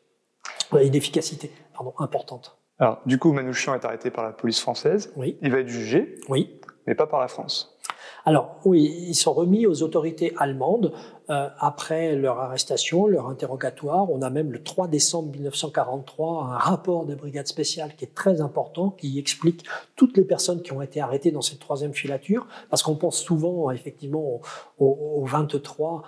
Une 0.73 0.95
efficacité 0.95 1.51
pardon, 1.73 1.93
importante. 1.99 2.57
Alors, 2.79 2.99
du 3.05 3.19
coup, 3.19 3.31
Manouchian 3.31 3.75
est 3.75 3.85
arrêté 3.85 4.09
par 4.09 4.23
la 4.23 4.31
police 4.31 4.59
française. 4.59 5.13
Oui. 5.15 5.37
Il 5.41 5.51
va 5.51 5.59
être 5.59 5.67
jugé. 5.67 6.15
Oui. 6.29 6.59
Mais 6.87 6.95
pas 6.95 7.07
par 7.07 7.19
la 7.19 7.27
France. 7.27 7.77
Alors, 8.25 8.55
oui, 8.63 9.05
ils 9.07 9.15
sont 9.15 9.33
remis 9.33 9.67
aux 9.67 9.83
autorités 9.83 10.33
allemandes 10.37 10.93
euh, 11.29 11.49
après 11.59 12.15
leur 12.15 12.39
arrestation, 12.39 13.05
leur 13.05 13.27
interrogatoire. 13.27 14.09
On 14.09 14.21
a 14.21 14.29
même 14.29 14.51
le 14.51 14.63
3 14.63 14.87
décembre 14.87 15.31
1943 15.31 16.43
un 16.45 16.57
rapport 16.57 17.05
des 17.05 17.15
brigades 17.15 17.47
spéciales 17.47 17.95
qui 17.95 18.05
est 18.05 18.13
très 18.13 18.39
important, 18.39 18.91
qui 18.91 19.19
explique 19.19 19.65
toutes 19.95 20.15
les 20.15 20.23
personnes 20.23 20.61
qui 20.61 20.71
ont 20.71 20.81
été 20.81 21.01
arrêtées 21.01 21.31
dans 21.31 21.41
cette 21.41 21.59
troisième 21.59 21.93
filature, 21.93 22.47
parce 22.69 22.81
qu'on 22.81 22.95
pense 22.95 23.17
souvent 23.17 23.71
effectivement 23.71 24.41
aux 24.79 25.25
23 25.25 26.03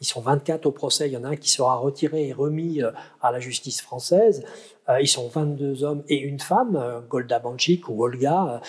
ils 0.00 0.06
sont 0.06 0.20
24 0.20 0.66
au 0.66 0.72
procès, 0.72 1.08
il 1.08 1.12
y 1.12 1.16
en 1.16 1.24
a 1.24 1.28
un 1.28 1.36
qui 1.36 1.50
sera 1.50 1.76
retiré 1.76 2.28
et 2.28 2.32
remis 2.32 2.82
euh, 2.82 2.90
à 3.20 3.30
la 3.30 3.40
justice 3.40 3.80
française. 3.80 4.44
Euh, 4.88 5.00
ils 5.00 5.08
sont 5.08 5.28
22 5.28 5.84
hommes 5.84 6.02
et 6.08 6.16
une 6.16 6.40
femme, 6.40 6.76
euh, 6.76 7.00
Golda 7.00 7.38
Banchik 7.38 7.88
ou 7.88 8.02
Olga, 8.02 8.60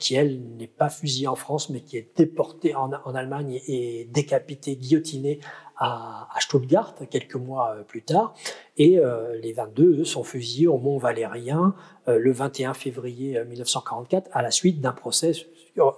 qui, 0.00 0.16
elle, 0.16 0.40
n'est 0.56 0.66
pas 0.66 0.88
fusillée 0.88 1.28
en 1.28 1.36
France, 1.36 1.70
mais 1.70 1.80
qui 1.80 1.96
est 1.96 2.16
déportée 2.16 2.74
en, 2.74 2.90
Allemagne 2.90 3.60
et 3.68 4.08
décapitée, 4.10 4.74
guillotinée 4.74 5.38
à, 5.76 6.28
Stuttgart 6.40 6.96
quelques 7.08 7.36
mois 7.36 7.76
plus 7.86 8.02
tard. 8.02 8.34
Et 8.78 9.00
les 9.40 9.52
22, 9.52 10.00
eux, 10.00 10.04
sont 10.04 10.24
fusillés 10.24 10.66
au 10.66 10.78
Mont 10.78 10.98
Valérien 10.98 11.76
le 12.08 12.32
21 12.32 12.74
février 12.74 13.44
1944 13.44 14.28
à 14.32 14.42
la 14.42 14.50
suite 14.50 14.80
d'un 14.80 14.90
procès 14.90 15.34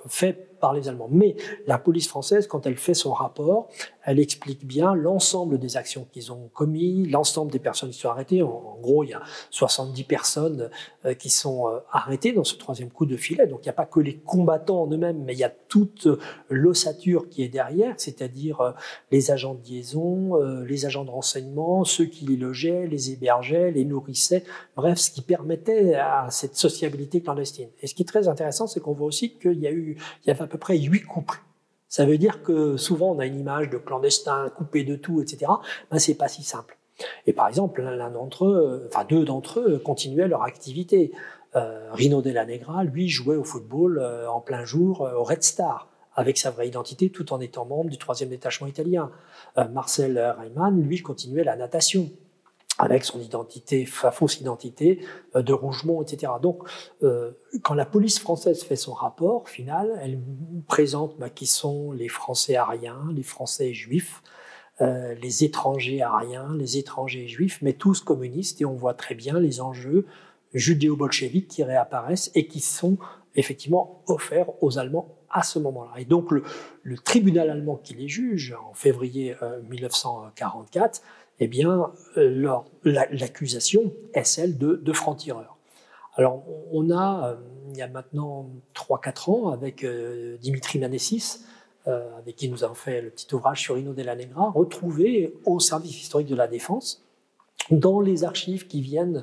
fait 0.07 0.48
les 0.72 0.88
Allemands. 0.88 1.09
Mais 1.11 1.37
la 1.66 1.79
police 1.79 2.09
française, 2.09 2.46
quand 2.46 2.66
elle 2.66 2.77
fait 2.77 2.94
son 2.94 3.12
rapport, 3.12 3.68
elle 4.03 4.18
explique 4.18 4.66
bien 4.66 4.94
l'ensemble 4.94 5.59
des 5.59 5.77
actions 5.77 6.07
qu'ils 6.12 6.33
ont 6.33 6.50
commis, 6.53 7.07
l'ensemble 7.07 7.50
des 7.50 7.59
personnes 7.59 7.90
qui 7.90 7.98
sont 7.98 8.11
arrêtées. 8.11 8.42
En, 8.42 8.79
gros, 8.81 9.05
il 9.05 9.11
y 9.11 9.14
a 9.14 9.22
70 9.50 10.05
personnes 10.05 10.70
euh, 11.05 11.14
qui 11.14 11.31
sont 11.31 11.68
euh, 11.68 11.79
arrêtées 11.90 12.33
dans 12.33 12.44
ce 12.44 12.57
troisième 12.57 12.90
coup 12.90 13.07
de 13.07 13.16
filet. 13.16 13.46
Donc 13.46 13.61
il 13.62 13.66
n'y 13.66 13.70
a 13.70 13.74
pas 13.74 13.87
que 13.87 14.00
les 14.00 14.16
combattants 14.16 14.83
en 14.83 14.90
eux-mêmes, 14.90 15.22
mais 15.24 15.33
il 15.33 15.38
y 15.38 15.44
a 15.44 15.53
toute 15.74 16.06
l'ossature 16.48 17.28
qui 17.28 17.42
est 17.42 17.48
derrière, 17.48 17.94
c'est-à-dire 17.96 18.60
euh, 18.60 18.70
les 19.10 19.32
agents 19.32 19.54
de 19.54 19.66
liaison, 19.66 20.37
les 20.62 20.87
agents 20.87 21.04
de 21.04 21.10
renseignement, 21.10 21.82
ceux 21.82 22.04
qui 22.04 22.26
les 22.26 22.37
logeaient, 22.37 22.87
les 22.87 23.10
hébergeaient, 23.10 23.72
les 23.72 23.84
nourrissaient, 23.84 24.44
bref, 24.76 24.98
ce 24.98 25.10
qui 25.10 25.20
permettait 25.20 25.94
à 25.94 26.28
cette 26.30 26.54
sociabilité 26.54 27.20
clandestine. 27.20 27.70
Et 27.82 27.88
ce 27.88 27.94
qui 27.96 28.02
est 28.02 28.06
très 28.06 28.28
intéressant, 28.28 28.68
c'est 28.68 28.78
qu'on 28.78 28.92
voit 28.92 29.08
aussi 29.08 29.37
qu'il 29.38 29.58
y 29.58 29.66
a 29.66 29.72
eu, 29.72 29.96
il 30.24 30.28
y 30.28 30.30
avait 30.30 30.42
à 30.42 30.46
peu 30.46 30.58
près 30.58 30.78
huit 30.78 31.02
couples 31.02 31.40
ça 31.94 32.04
veut 32.04 32.18
dire 32.18 32.42
que 32.42 32.76
souvent 32.76 33.12
on 33.12 33.20
a 33.20 33.26
une 33.26 33.38
image 33.38 33.70
de 33.70 33.78
clandestin, 33.78 34.48
coupé 34.56 34.82
de 34.82 34.96
tout, 34.96 35.20
etc. 35.20 35.52
Ben, 35.92 36.00
c'est 36.00 36.16
pas 36.16 36.26
si 36.26 36.42
simple. 36.42 36.76
Et 37.24 37.32
par 37.32 37.46
exemple, 37.46 37.82
l'un 37.82 38.10
d'entre 38.10 38.46
eux, 38.46 38.88
enfin 38.88 39.04
deux 39.08 39.24
d'entre 39.24 39.60
eux, 39.60 39.78
continuaient 39.78 40.26
leur 40.26 40.42
activité. 40.42 41.12
Euh, 41.57 41.93
Rino 41.93 42.21
Della 42.21 42.45
Negra, 42.45 42.85
lui, 42.85 43.09
jouait 43.09 43.37
au 43.37 43.45
football 43.45 43.99
euh, 43.99 44.29
en 44.29 44.40
plein 44.40 44.64
jour 44.64 45.03
euh, 45.03 45.14
au 45.14 45.23
Red 45.23 45.45
Star, 45.45 45.88
avec 46.14 46.37
sa 46.37 46.51
vraie 46.51 46.67
identité, 46.67 47.11
tout 47.11 47.33
en 47.33 47.40
étant 47.40 47.64
membre 47.64 47.90
du 47.90 47.99
troisième 47.99 48.31
détachement 48.31 48.69
italien. 48.69 49.11
Marcel 49.73 50.17
Reimann, 50.38 50.81
lui, 50.81 51.03
continuait 51.03 51.43
la 51.43 51.57
natation 51.57 52.09
avec 52.79 53.05
son 53.05 53.21
identité, 53.21 53.85
sa 53.85 54.12
fausse 54.12 54.40
identité 54.40 55.05
de 55.35 55.53
Rougemont, 55.53 56.03
etc. 56.03 56.35
Donc, 56.40 56.62
quand 57.62 57.75
la 57.75 57.85
police 57.85 58.21
française 58.21 58.62
fait 58.62 58.77
son 58.77 58.93
rapport 58.93 59.49
final, 59.49 59.99
elle 60.01 60.21
présente 60.69 61.19
bah, 61.19 61.31
qui 61.31 61.47
sont 61.47 61.90
les 61.90 62.07
Français 62.07 62.55
ariens, 62.55 63.09
les 63.12 63.25
Français 63.25 63.75
juifs, 63.75 64.23
les 64.81 65.43
étrangers 65.43 66.01
ariens, 66.03 66.55
les 66.57 66.79
étrangers 66.79 67.27
juifs, 67.27 67.59
mais 67.61 67.73
tous 67.73 68.03
communistes, 68.03 68.61
et 68.61 68.64
on 68.64 68.75
voit 68.75 68.95
très 68.95 69.17
bien 69.17 69.40
les 69.40 69.61
enjeux 69.61 70.07
judéo-bolcheviques 70.55 71.49
qui 71.49 71.62
réapparaissent 71.62 72.31
et 72.35 72.47
qui 72.47 72.61
sont 72.61 72.97
effectivement 73.37 74.03
offerts 74.07 74.51
aux 74.62 74.79
Allemands 74.79 75.09
à 75.31 75.43
ce 75.43 75.59
moment-là. 75.59 75.93
Et 75.99 76.05
donc, 76.05 76.31
le, 76.31 76.45
tribunal 76.99 77.51
allemand 77.51 77.77
qui 77.77 77.95
les 77.95 78.09
juge 78.09 78.57
en 78.71 78.73
février 78.73 79.35
1944 79.69 81.03
eh 81.40 81.49
bien, 81.49 81.93
euh, 82.17 82.61
l'accusation 82.85 83.93
est 84.12 84.25
celle 84.25 84.57
de, 84.57 84.93
franc-tireur. 84.93 85.57
Alors, 86.17 86.45
on 86.73 86.90
a, 86.90 87.31
euh, 87.31 87.35
il 87.73 87.77
y 87.77 87.83
a 87.83 87.88
maintenant 87.88 88.49
3-4 88.75 89.31
ans, 89.31 89.49
avec 89.51 89.83
euh, 89.83 90.37
Dimitri 90.38 90.79
Manessis, 90.79 91.45
avec 91.87 92.37
qui 92.37 92.49
nous 92.49 92.64
avons 92.64 92.75
fait 92.75 93.03
le 93.03 93.11
petit 93.11 93.27
ouvrage 93.35 93.61
sur 93.61 93.75
Rino 93.75 93.93
della 93.93 94.17
Negra, 94.17 94.51
retrouvé 94.51 95.35
au 95.45 95.61
service 95.61 96.01
historique 96.01 96.29
de 96.29 96.35
la 96.35 96.49
défense, 96.49 97.05
dans 97.71 98.01
les 98.01 98.25
archives 98.25 98.67
qui 98.67 98.81
viennent 98.81 99.23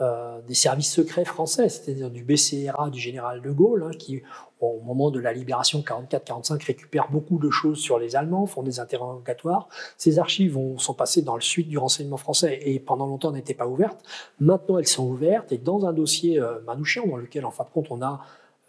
euh, 0.00 0.40
des 0.48 0.54
services 0.54 0.92
secrets 0.92 1.24
français, 1.24 1.68
c'est-à-dire 1.68 2.10
du 2.10 2.24
BCRA 2.24 2.90
du 2.90 2.98
général 2.98 3.42
de 3.42 3.50
Gaulle, 3.50 3.84
hein, 3.84 3.96
qui 3.98 4.22
au 4.60 4.80
moment 4.80 5.10
de 5.10 5.20
la 5.20 5.32
libération 5.32 5.80
44-45 5.80 6.64
récupère 6.64 7.10
beaucoup 7.10 7.38
de 7.38 7.50
choses 7.50 7.78
sur 7.78 7.98
les 7.98 8.16
Allemands, 8.16 8.46
font 8.46 8.62
des 8.62 8.80
interrogatoires. 8.80 9.68
Ces 9.96 10.18
archives 10.18 10.58
sont 10.78 10.94
passées 10.94 11.22
dans 11.22 11.34
le 11.34 11.40
suite 11.40 11.68
du 11.68 11.78
renseignement 11.78 12.16
français 12.16 12.60
et 12.62 12.78
pendant 12.78 13.06
longtemps 13.06 13.32
n'étaient 13.32 13.54
pas 13.54 13.66
ouvertes. 13.66 14.02
Maintenant 14.38 14.78
elles 14.78 14.86
sont 14.86 15.06
ouvertes 15.06 15.52
et 15.52 15.58
dans 15.58 15.86
un 15.86 15.92
dossier 15.92 16.40
euh, 16.40 16.60
dans 16.60 17.16
lequel 17.16 17.44
en 17.44 17.50
fin 17.50 17.64
de 17.64 17.70
compte 17.70 17.86
on 17.90 18.02
a 18.02 18.20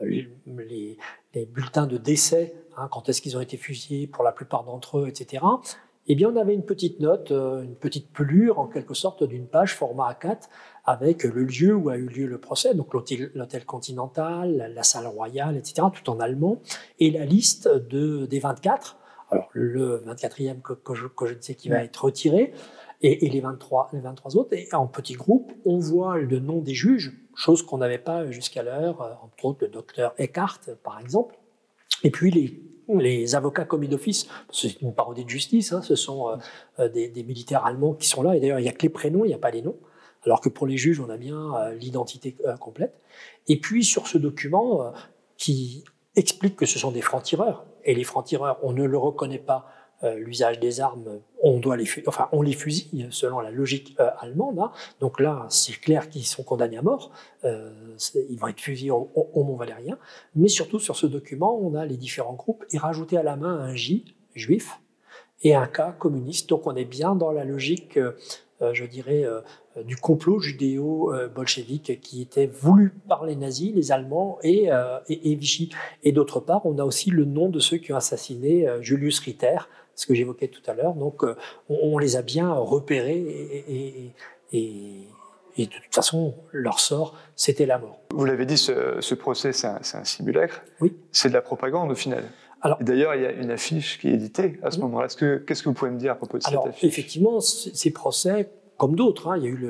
euh, 0.01 0.23
les, 0.47 0.97
bulletins 1.45 1.87
de 1.87 1.97
décès, 1.97 2.55
hein, 2.77 2.87
quand 2.91 3.09
est-ce 3.09 3.21
qu'ils 3.21 3.37
ont 3.37 3.41
été 3.41 3.57
fusillés 3.57 4.07
pour 4.07 4.23
la 4.23 4.31
plupart 4.31 4.63
d'entre 4.63 4.99
eux, 4.99 5.07
etc 5.07 5.43
eh 6.07 6.15
bien, 6.15 6.29
on 6.29 6.35
avait 6.35 6.53
une 6.53 6.65
petite 6.65 6.99
note, 6.99 7.31
euh, 7.31 7.63
une 7.63 7.75
petite 7.75 8.11
pelure, 8.11 8.59
en 8.59 8.67
quelque 8.67 8.93
sorte, 8.93 9.23
d'une 9.23 9.47
page 9.47 9.75
format 9.75 10.11
A4, 10.11 10.49
avec 10.85 11.23
le 11.23 11.43
lieu 11.43 11.75
où 11.75 11.89
a 11.89 11.97
eu 11.97 12.07
lieu 12.07 12.25
le 12.25 12.39
procès, 12.39 12.73
donc 12.73 12.93
l'hôtel 12.93 13.65
continental, 13.65 14.71
la, 14.73 14.83
salle 14.83 15.07
royale, 15.07 15.57
etc., 15.57 15.87
tout 15.93 16.09
en 16.09 16.19
allemand, 16.19 16.61
et 16.99 17.11
la 17.11 17.25
liste 17.25 17.67
de, 17.67 18.25
des 18.25 18.39
24, 18.39 18.97
alors 19.29 19.49
le 19.53 20.03
24e 20.07 20.61
que, 20.61 20.93
je, 20.93 21.07
que 21.07 21.25
je 21.25 21.35
sais 21.39 21.55
qui 21.55 21.69
va 21.69 21.83
être 21.83 22.05
retiré, 22.05 22.53
et, 23.03 23.29
les, 23.29 23.39
23, 23.39 23.89
les 23.93 23.99
23 23.99 24.37
autres, 24.37 24.53
et 24.53 24.67
en 24.73 24.87
petits 24.87 25.15
groupes, 25.15 25.51
on 25.65 25.79
voit 25.79 26.17
le 26.17 26.39
nom 26.39 26.61
des 26.61 26.75
juges, 26.75 27.13
chose 27.35 27.63
qu'on 27.63 27.79
n'avait 27.79 27.97
pas 27.97 28.29
jusqu'à 28.29 28.61
l'heure, 28.61 29.01
euh, 29.01 29.13
entre 29.23 29.45
autres 29.45 29.59
le 29.61 29.69
docteur 29.69 30.13
Eckhart, 30.19 30.59
par 30.83 30.99
exemple, 30.99 31.35
et 32.03 32.11
puis 32.11 32.31
les 32.31 32.61
les 32.99 33.35
avocats 33.35 33.65
commis 33.65 33.87
d'office, 33.87 34.27
c'est 34.51 34.81
une 34.81 34.93
parodie 34.93 35.23
de 35.23 35.29
justice, 35.29 35.71
hein, 35.71 35.81
ce 35.81 35.95
sont 35.95 36.29
euh, 36.29 36.35
euh, 36.79 36.89
des, 36.89 37.23
militaires 37.23 37.65
allemands 37.65 37.93
qui 37.93 38.07
sont 38.07 38.21
là, 38.21 38.35
et 38.35 38.39
d'ailleurs 38.39 38.59
il 38.59 38.63
n'y 38.63 38.69
a 38.69 38.73
que 38.73 38.81
les 38.81 38.89
prénoms, 38.89 39.23
il 39.23 39.29
n'y 39.29 39.33
a 39.33 39.39
pas 39.39 39.51
les 39.51 39.61
noms, 39.61 39.77
alors 40.25 40.41
que 40.41 40.49
pour 40.49 40.67
les 40.67 40.77
juges 40.77 40.99
on 40.99 41.09
a 41.09 41.17
bien 41.17 41.55
euh, 41.55 41.73
l'identité 41.73 42.35
complète. 42.59 42.99
Et 43.47 43.59
puis 43.59 43.83
sur 43.83 44.07
ce 44.07 44.17
document 44.17 44.93
qui 45.37 45.83
explique 46.15 46.55
que 46.55 46.65
ce 46.65 46.77
sont 46.77 46.91
des 46.91 47.01
francs-tireurs, 47.01 47.65
et 47.83 47.95
les 47.95 48.03
francs-tireurs, 48.03 48.59
on 48.63 48.73
ne 48.73 48.83
le 48.83 48.97
reconnaît 48.97 49.39
pas 49.39 49.67
euh, 50.03 50.15
l'usage 50.15 50.59
des 50.59 50.81
armes, 50.81 51.19
on 51.43 51.59
doit 51.59 51.77
les, 51.77 51.87
enfin, 52.07 52.27
on 52.31 52.41
les 52.41 52.53
fusille 52.53 53.07
selon 53.11 53.39
la 53.39 53.51
logique 53.51 53.95
euh, 53.99 54.09
allemande. 54.19 54.57
Hein. 54.59 54.71
Donc 54.99 55.19
là, 55.19 55.45
c'est 55.49 55.79
clair 55.79 56.09
qu'ils 56.09 56.25
sont 56.25 56.43
condamnés 56.43 56.77
à 56.77 56.81
mort. 56.81 57.11
Euh, 57.43 57.95
ils 58.29 58.39
vont 58.39 58.47
être 58.47 58.59
fusillés 58.59 58.89
au, 58.91 59.09
Mont 59.35 59.55
Valérien. 59.57 59.99
Mais 60.35 60.47
surtout, 60.47 60.79
sur 60.79 60.95
ce 60.95 61.05
document, 61.05 61.55
on 61.61 61.75
a 61.75 61.85
les 61.85 61.97
différents 61.97 62.33
groupes 62.33 62.65
et 62.71 62.79
rajouté 62.79 63.15
à 63.15 63.23
la 63.23 63.35
main 63.35 63.59
un 63.59 63.75
J 63.75 64.15
juif 64.33 64.79
et 65.43 65.53
un 65.53 65.67
K 65.67 65.95
communiste. 65.99 66.49
Donc 66.49 66.65
on 66.65 66.75
est 66.75 66.85
bien 66.85 67.13
dans 67.13 67.31
la 67.31 67.43
logique, 67.43 67.99
je 68.73 68.85
dirais, 68.85 69.25
du 69.85 69.97
complot 69.97 70.39
judéo-bolchevique 70.39 71.99
qui 72.01 72.21
était 72.21 72.47
voulu 72.47 72.93
par 73.07 73.25
les 73.25 73.35
nazis, 73.35 73.73
les 73.73 73.91
Allemands 73.91 74.37
et, 74.43 74.69
et, 75.09 75.31
et 75.31 75.35
Vichy. 75.35 75.69
Et 76.03 76.11
d'autre 76.11 76.39
part, 76.39 76.65
on 76.65 76.77
a 76.77 76.83
aussi 76.83 77.09
le 77.09 77.25
nom 77.25 77.49
de 77.49 77.59
ceux 77.59 77.77
qui 77.77 77.93
ont 77.93 77.97
assassiné 77.97 78.67
Julius 78.81 79.19
Ritter, 79.19 79.57
ce 79.95 80.05
que 80.05 80.13
j'évoquais 80.13 80.47
tout 80.47 80.61
à 80.67 80.73
l'heure. 80.73 80.93
Donc, 80.93 81.23
euh, 81.23 81.35
on, 81.69 81.97
les 81.97 82.15
a 82.15 82.21
bien 82.21 82.51
repérés 82.53 84.13
et, 84.51 85.05
de 85.57 85.63
toute 85.65 85.93
façon, 85.93 86.35
leur 86.51 86.79
sort, 86.79 87.15
c'était 87.35 87.65
la 87.65 87.77
mort. 87.77 87.99
Vous 88.11 88.25
l'avez 88.25 88.45
dit, 88.45 88.57
ce, 88.57 89.13
procès, 89.13 89.53
c'est 89.53 89.67
un, 89.67 90.03
simulacre. 90.03 90.63
Oui. 90.79 90.95
C'est 91.11 91.29
de 91.29 91.33
la 91.33 91.41
propagande 91.41 91.91
au 91.91 91.95
final. 91.95 92.23
D'ailleurs, 92.81 93.15
il 93.15 93.21
y 93.21 93.25
a 93.25 93.31
une 93.31 93.51
affiche 93.51 93.99
qui 93.99 94.09
est 94.09 94.13
éditée 94.13 94.59
à 94.63 94.71
ce 94.71 94.79
moment-là. 94.81 95.07
Qu'est-ce 95.07 95.63
que 95.63 95.69
vous 95.69 95.73
pouvez 95.73 95.91
me 95.91 95.97
dire 95.97 96.11
à 96.13 96.15
propos 96.15 96.37
de 96.37 96.43
cette 96.43 96.55
affiche? 96.55 96.83
Effectivement, 96.83 97.39
ces 97.39 97.91
procès, 97.91 98.49
comme 98.77 98.95
d'autres, 98.95 99.29
hein, 99.29 99.37
il 99.37 99.43
y 99.43 99.47
a 99.47 99.49
eu 99.49 99.67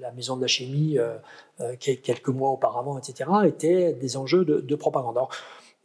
la 0.00 0.12
maison 0.12 0.36
de 0.36 0.42
la 0.42 0.46
chimie 0.46 0.98
euh, 0.98 1.16
euh, 1.60 1.74
quelques 1.78 2.28
mois 2.28 2.50
auparavant, 2.50 2.98
etc., 2.98 3.30
étaient 3.44 3.92
des 3.94 4.16
enjeux 4.16 4.44
de, 4.44 4.60
de 4.60 4.74
propagande. 4.76 5.16
Alors, 5.16 5.30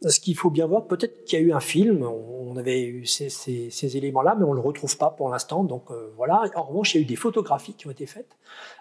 ce 0.02 0.20
qu'il 0.20 0.36
faut 0.36 0.50
bien 0.50 0.66
voir, 0.66 0.86
peut-être 0.86 1.24
qu'il 1.24 1.38
y 1.38 1.42
a 1.42 1.44
eu 1.44 1.52
un 1.52 1.60
film, 1.60 2.02
on 2.02 2.56
avait 2.56 2.82
eu 2.82 3.06
ces, 3.06 3.96
éléments-là, 3.96 4.36
mais 4.38 4.44
on 4.44 4.50
ne 4.50 4.56
le 4.56 4.60
retrouve 4.60 4.96
pas 4.98 5.10
pour 5.10 5.30
l'instant. 5.30 5.64
Donc 5.64 5.90
euh, 5.90 6.10
voilà. 6.16 6.44
En 6.54 6.64
revanche, 6.64 6.94
il 6.94 6.98
y 6.98 7.00
a 7.00 7.02
eu 7.02 7.06
des 7.06 7.16
photographies 7.16 7.74
qui 7.74 7.86
ont 7.86 7.90
été 7.90 8.06
faites. 8.06 8.36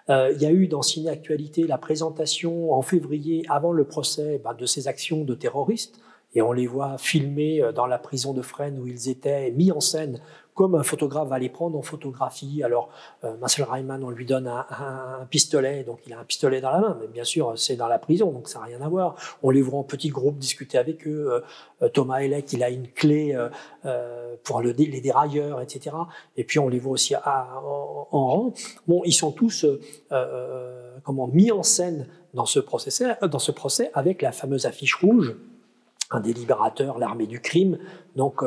Euh, 0.09 0.31
il 0.35 0.41
y 0.41 0.45
a 0.45 0.51
eu 0.51 0.67
dans 0.67 0.81
Ciné 0.81 1.09
Actualité 1.09 1.67
la 1.67 1.77
présentation 1.77 2.73
en 2.73 2.81
février, 2.81 3.45
avant 3.49 3.71
le 3.71 3.85
procès, 3.85 4.41
bah, 4.43 4.53
de 4.53 4.65
ces 4.65 4.87
actions 4.87 5.23
de 5.23 5.35
terroristes. 5.35 5.99
Et 6.35 6.41
on 6.41 6.51
les 6.51 6.67
voit 6.67 6.97
filmer 6.97 7.61
euh, 7.61 7.71
dans 7.71 7.87
la 7.87 7.97
prison 7.97 8.33
de 8.33 8.41
Fresnes 8.41 8.79
où 8.79 8.87
ils 8.87 9.09
étaient 9.09 9.51
mis 9.51 9.71
en 9.71 9.79
scène 9.79 10.19
comme 10.53 10.75
un 10.75 10.83
photographe 10.83 11.27
va 11.27 11.37
les 11.37 11.49
prendre 11.49 11.77
en 11.77 11.81
photographie. 11.81 12.63
Alors, 12.63 12.87
euh, 13.25 13.35
Marcel 13.41 13.65
Reimann, 13.65 14.01
on 14.05 14.09
lui 14.09 14.25
donne 14.25 14.47
un, 14.47 15.27
pistolet, 15.29 15.83
donc 15.83 15.99
il 16.07 16.13
a 16.13 16.19
un 16.19 16.23
pistolet 16.23 16.61
dans 16.61 16.71
la 16.71 16.79
main, 16.79 16.97
mais 17.01 17.07
bien 17.07 17.25
sûr, 17.25 17.59
c'est 17.59 17.75
dans 17.75 17.89
la 17.89 17.99
prison, 17.99 18.31
donc 18.31 18.47
ça 18.47 18.59
n'a 18.59 18.65
rien 18.65 18.81
à 18.81 18.87
voir. 18.87 19.15
On 19.43 19.49
les 19.49 19.61
voit 19.61 19.79
en 19.79 19.83
petits 19.83 20.07
groupes 20.07 20.37
discuter 20.37 20.77
avec 20.77 21.05
eux. 21.07 21.43
Euh, 21.81 21.89
Thomas 21.89 22.19
Elec, 22.19 22.53
il 22.53 22.63
a 22.63 22.69
une 22.69 22.87
clé 22.87 23.37
pour 24.43 24.61
le, 24.61 24.71
les 24.71 25.01
dérailleurs, 25.01 25.59
etc. 25.59 25.93
Et 26.37 26.45
puis, 26.45 26.57
on 26.59 26.69
les 26.69 26.79
voit 26.79 26.93
aussi 26.93 27.15
en, 27.17 27.21
rang. 28.11 28.53
Bon, 28.87 29.01
ils 29.03 29.13
sont 29.13 29.33
tous 29.33 29.65
comment, 31.03 31.27
mis 31.27 31.51
en 31.51 31.63
scène 31.63 32.07
dans 32.33 32.45
ce, 32.45 32.61
procès, 32.61 33.17
dans 33.21 33.39
ce 33.39 33.51
procès 33.51 33.91
avec 33.93 34.21
la 34.21 34.31
fameuse 34.31 34.65
affiche 34.65 34.95
rouge, 34.95 35.35
un 36.11 36.19
des 36.19 36.33
libérateurs, 36.33 36.99
l'armée 36.99 37.27
du 37.27 37.41
crime. 37.41 37.77
Donc, 38.15 38.43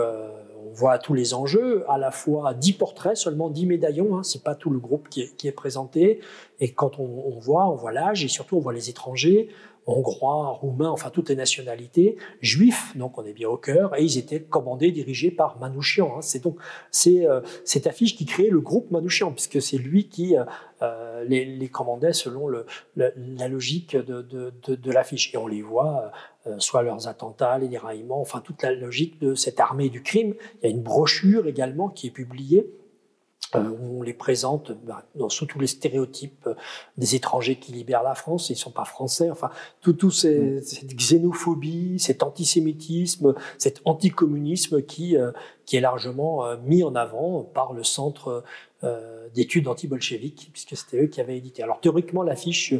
on 0.68 0.73
voit 0.73 0.99
tous 0.99 1.14
les 1.14 1.35
enjeux, 1.35 1.85
à 1.88 1.99
la 1.99 2.11
fois 2.11 2.55
10 2.55 2.75
portraits, 2.75 3.16
seulement 3.16 3.51
10 3.51 3.66
médaillons, 3.66 4.18
hein, 4.18 4.23
c'est 4.23 4.42
pas 4.42 4.55
tout 4.55 4.71
le 4.71 4.79
groupe 4.79 5.09
qui 5.09 5.23
est, 5.23 5.53
présenté. 5.53 6.21
Et 6.61 6.73
quand 6.73 6.99
on, 6.99 7.38
voit, 7.38 7.68
on 7.68 7.75
voit 7.75 7.92
l'âge 7.92 8.25
et 8.25 8.29
surtout 8.29 8.57
on 8.57 8.61
voit 8.61 8.73
les 8.73 8.90
étrangers, 8.90 9.49
hongrois, 9.88 10.51
roumains, 10.53 10.90
enfin 10.90 11.11
toutes 11.11 11.29
les 11.29 11.37
nationalités, 11.37 12.16
juifs, 12.40 12.96
donc 12.96 13.18
on 13.18 13.24
est 13.24 13.33
bien 13.33 13.48
au 13.48 13.57
cœur, 13.57 13.96
et 13.98 14.05
ils 14.05 14.18
étaient 14.18 14.40
commandés, 14.40 14.92
dirigés 14.92 15.31
par 15.31 15.59
Manouchian. 15.59 16.14
Hein. 16.16 16.20
C'est 16.22 16.42
donc 16.42 16.59
c'est 16.90 17.27
cette 17.64 17.87
affiche 17.87 18.16
qui 18.16 18.27
créait 18.27 18.51
le 18.51 18.61
groupe 18.61 18.90
Manouchian, 18.90 19.33
puisque 19.33 19.61
c'est 19.61 19.79
lui 19.79 20.09
qui 20.09 20.37
les, 21.27 21.44
les, 21.44 21.68
commandait 21.68 22.12
selon 22.12 22.48
la 22.96 23.48
logique 23.48 23.96
de, 23.96 24.22
de, 24.22 24.92
l'affiche. 24.92 25.35
Et 25.35 25.37
on 25.37 25.46
les 25.46 25.62
voit 25.62 26.12
soit 26.59 26.83
leurs 26.83 27.09
attentats, 27.09 27.59
les 27.59 27.68
déraillements, 27.68 28.20
enfin 28.20 28.40
toute 28.40 28.62
la 28.62 28.72
logique 28.72 29.20
de 29.20 29.35
cette 29.35 29.61
armée 29.61 29.88
du 29.88 30.03
crime. 30.03 30.35
Il 30.62 30.68
y 30.68 30.72
a 30.72 30.74
une 30.74 30.83
brochure 30.83 31.46
également 31.46 31.88
qui 31.88 32.09
est 32.09 32.11
publiée 32.11 32.66
euh, 32.66 32.88
où 33.55 34.01
on 34.01 34.03
les 34.03 34.13
présente 34.13 34.73
bah, 34.85 35.05
dans, 35.15 35.29
sous 35.29 35.47
tous 35.47 35.59
les 35.59 35.67
stéréotypes 35.67 36.47
euh, 36.47 36.55
des 36.97 37.15
étrangers 37.15 37.57
qui 37.57 37.73
libèrent 37.73 38.03
la 38.03 38.15
France, 38.15 38.51
ils 38.51 38.55
ne 38.55 38.59
sont 38.59 38.71
pas 38.71 38.85
français, 38.85 39.31
enfin, 39.31 39.51
tout, 39.81 39.93
tout 39.93 40.11
ces, 40.11 40.39
mm. 40.39 40.63
cette 40.63 40.95
xénophobie, 40.95 41.99
cet 41.99 42.23
antisémitisme, 42.23 43.35
cet 43.57 43.81
anticommunisme 43.85 44.83
qui, 44.83 45.17
euh, 45.17 45.33
qui 45.65 45.77
est 45.77 45.81
largement 45.81 46.45
mis 46.65 46.83
en 46.83 46.95
avant 46.95 47.43
par 47.43 47.73
le 47.73 47.85
Centre 47.85 48.43
d'études 49.35 49.69
anti-bolcheviques, 49.69 50.51
puisque 50.53 50.77
c'était 50.77 51.03
eux 51.03 51.07
qui 51.09 51.21
avaient 51.21 51.37
édité. 51.37 51.63
Alors 51.63 51.81
théoriquement, 51.81 52.23
l'affiche 52.23 52.75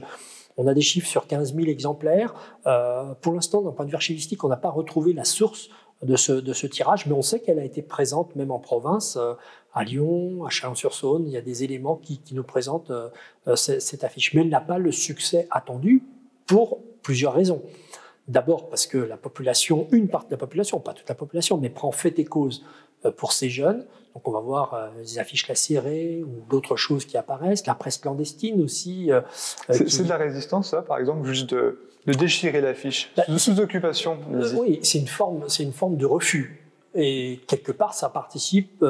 on 0.59 0.66
a 0.66 0.74
des 0.74 0.83
chiffres 0.83 1.07
sur 1.07 1.26
15 1.26 1.54
000 1.54 1.68
exemplaires. 1.68 2.35
Euh, 2.66 3.14
pour 3.22 3.33
l'instant, 3.33 3.62
d'un 3.62 3.70
point 3.70 3.85
de 3.85 3.90
vue 3.90 3.96
archivistique, 3.96 4.42
on 4.44 4.48
n'a 4.48 4.57
pas 4.57 4.70
retrouvé 4.70 5.12
la 5.12 5.24
source 5.24 5.70
de 6.02 6.16
ce, 6.16 6.32
de 6.32 6.52
ce, 6.52 6.66
tirage, 6.66 7.06
mais 7.06 7.12
on 7.12 7.22
sait 7.22 7.40
qu'elle 7.40 7.58
a 7.58 7.64
été 7.64 7.82
présente 7.82 8.37
même 8.37 8.50
en 8.50 8.58
province, 8.58 9.16
euh, 9.16 9.34
à 9.74 9.84
Lyon, 9.84 10.44
à 10.44 10.50
Chalon-sur-Saône. 10.50 11.26
Il 11.26 11.32
y 11.32 11.37
a 11.37 11.40
des 11.40 11.64
éléments 11.64 11.96
qui, 11.96 12.18
qui 12.18 12.34
nous 12.34 12.44
présentent 12.44 12.90
euh, 12.90 13.08
euh 13.48 13.56
cette 13.56 14.04
affiche. 14.04 14.34
Mais 14.34 14.42
elle 14.42 14.48
n'a 14.48 14.61
pas 14.61 14.78
le 14.78 14.92
succès 14.92 15.48
attendu 15.50 16.02
pour 16.46 16.78
plusieurs 17.02 17.34
raisons. 17.34 17.62
D'abord 18.28 18.68
parce 18.68 18.87
que 18.87 18.98
la 18.98 19.16
population, 19.16 19.88
une 19.90 20.08
partie 20.08 20.28
de 20.28 20.34
la 20.34 20.38
population, 20.38 20.78
pas 20.80 20.92
toute 20.92 21.08
la 21.08 21.14
population, 21.14 21.58
mais 21.58 21.70
prend 21.70 21.92
fait 21.92 22.18
et 22.18 22.24
cause 22.24 22.64
pour 23.16 23.32
ces 23.32 23.48
jeunes. 23.48 23.87
Donc 24.14 24.28
on 24.28 24.32
va 24.32 24.40
voir 24.40 24.90
des 24.98 25.18
affiches 25.18 25.48
lacérées 25.48 26.22
ou 26.22 26.44
d'autres 26.50 26.76
choses 26.76 27.06
qui 27.06 27.16
apparaissent, 27.16 27.66
la 27.66 27.74
presse 27.74 27.98
clandestine 27.98 28.61
aussi. 28.62 29.11
Euh, 29.11 29.22
c'est 29.70 30.02
de 30.02 30.08
la 30.08 30.16
résistance, 30.16 30.70
ça, 30.70 30.82
par 30.82 30.98
exemple, 30.98 31.26
juste 31.26 31.50
de, 31.50 31.88
déchirer 32.12 32.60
l'affiche, 32.60 33.10
bah, 33.16 33.24
de 33.28 33.38
sous-occupation. 33.38 34.18
oui, 34.56 34.80
c'est 34.82 34.98
une 34.98 35.08
forme, 35.08 35.44
c'est 35.48 35.62
une 35.62 35.72
forme 35.72 35.96
de 35.96 36.06
refus. 36.06 36.64
Et 36.94 37.40
quelque 37.46 37.70
part, 37.70 37.92
ça 37.94 38.08
participe 38.08 38.84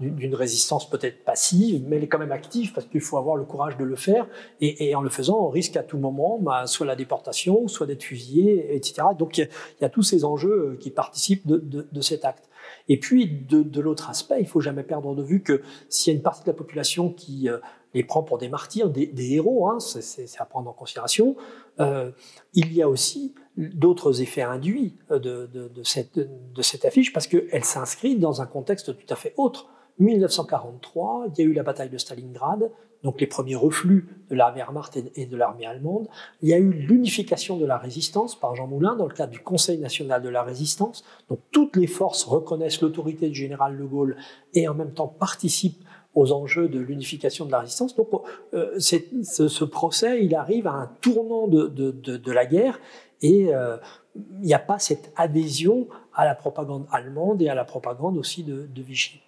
d'une 0.00 0.34
résistance 0.34 0.88
peut-être 0.88 1.22
passive, 1.24 1.84
mais 1.86 1.96
elle 1.96 2.04
est 2.04 2.08
quand 2.08 2.18
même 2.18 2.32
active 2.32 2.72
parce 2.72 2.86
qu'il 2.86 3.02
faut 3.02 3.18
avoir 3.18 3.36
le 3.36 3.44
courage 3.44 3.76
de 3.76 3.84
le 3.84 3.94
faire. 3.94 4.26
Et, 4.60 4.94
en 4.94 5.02
le 5.02 5.10
faisant, 5.10 5.38
on 5.38 5.48
risque 5.48 5.76
à 5.76 5.82
tout 5.82 5.98
moment 5.98 6.38
bah, 6.40 6.66
soit 6.66 6.86
la 6.86 6.96
déportation, 6.96 7.68
soit 7.68 7.86
d'être 7.86 8.02
fusillé, 8.02 8.74
etc. 8.74 9.08
Donc 9.18 9.38
il 9.38 9.48
y, 9.80 9.84
a 9.84 9.88
tous 9.90 10.02
ces 10.02 10.24
enjeux 10.24 10.76
qui 10.80 10.90
participent 10.90 11.46
de, 11.46 11.86
de 11.90 12.00
cet 12.00 12.24
acte. 12.24 12.48
Et 12.88 12.98
puis, 12.98 13.26
de, 13.26 13.80
l'autre 13.80 14.10
aspect, 14.10 14.40
il 14.40 14.46
faut 14.46 14.60
jamais 14.60 14.82
perdre 14.82 15.14
de 15.14 15.22
vue 15.22 15.42
que 15.42 15.62
s'il 15.88 16.12
y 16.12 16.16
a 16.16 16.16
une 16.16 16.22
partie 16.22 16.42
de 16.42 16.48
la 16.48 16.54
population 16.54 17.10
qui 17.10 17.48
euh, 17.48 17.58
les 17.94 18.04
prend 18.04 18.22
pour 18.22 18.38
des 18.38 18.48
martyrs, 18.48 18.90
des, 18.90 19.32
héros, 19.32 19.68
hein, 19.68 19.78
c'est 19.80 20.40
à 20.40 20.44
prendre 20.44 20.70
en 20.70 20.72
considération, 20.72 21.36
euh, 21.80 22.10
il 22.54 22.72
y 22.72 22.82
a 22.82 22.88
aussi 22.88 23.34
d'autres 23.56 24.22
effets 24.22 24.42
induits 24.42 24.96
de, 25.10 25.18
de, 25.46 25.82
cette, 25.82 26.18
de 26.18 26.62
cette 26.62 26.84
affiche 26.84 27.12
parce 27.12 27.26
qu'elle 27.26 27.64
s'inscrit 27.64 28.16
dans 28.16 28.40
un 28.40 28.46
contexte 28.46 28.96
tout 28.96 29.12
à 29.12 29.16
fait 29.16 29.34
autre. 29.36 29.68
1943, 29.98 31.26
il 31.28 31.38
y 31.38 31.46
a 31.46 31.50
eu 31.50 31.52
la 31.52 31.62
bataille 31.62 31.90
de 31.90 31.98
Stalingrad, 31.98 32.70
donc 33.02 33.20
les 33.20 33.26
premiers 33.26 33.56
reflux 33.56 34.08
de 34.30 34.34
la 34.34 34.52
Wehrmacht 34.52 34.96
et 35.16 35.26
de 35.26 35.36
l'armée 35.36 35.66
allemande. 35.66 36.08
Il 36.40 36.48
y 36.48 36.54
a 36.54 36.58
eu 36.58 36.70
l'unification 36.70 37.56
de 37.56 37.66
la 37.66 37.76
résistance 37.76 38.38
par 38.38 38.54
Jean 38.54 38.66
Moulin 38.66 38.94
dans 38.94 39.06
le 39.06 39.14
cadre 39.14 39.32
du 39.32 39.40
Conseil 39.40 39.78
national 39.78 40.22
de 40.22 40.28
la 40.28 40.42
résistance. 40.42 41.04
Donc 41.28 41.40
toutes 41.50 41.76
les 41.76 41.88
forces 41.88 42.24
reconnaissent 42.24 42.80
l'autorité 42.80 43.28
du 43.28 43.34
général 43.34 43.76
de 43.76 43.84
Gaulle 43.84 44.16
et 44.54 44.68
en 44.68 44.74
même 44.74 44.92
temps 44.92 45.08
participent 45.08 45.84
aux 46.14 46.32
enjeux 46.32 46.68
de 46.68 46.78
l'unification 46.78 47.46
de 47.46 47.52
la 47.52 47.60
résistance. 47.60 47.96
Donc 47.96 48.08
euh, 48.54 48.78
ce, 48.78 49.48
ce, 49.48 49.64
procès, 49.64 50.24
il 50.24 50.34
arrive 50.34 50.66
à 50.66 50.72
un 50.72 50.90
tournant 51.00 51.48
de, 51.48 51.68
de, 51.68 51.90
de, 51.90 52.16
de 52.16 52.32
la 52.32 52.46
guerre 52.46 52.80
et 53.22 53.54
euh, 53.54 53.76
il 54.14 54.46
n'y 54.46 54.54
a 54.54 54.58
pas 54.58 54.78
cette 54.78 55.12
adhésion 55.16 55.88
à 56.14 56.24
la 56.24 56.34
propagande 56.34 56.86
allemande 56.92 57.40
et 57.40 57.48
à 57.48 57.54
la 57.54 57.64
propagande 57.64 58.18
aussi 58.18 58.42
de, 58.44 58.66
de 58.66 58.82
Vichy. 58.82 59.22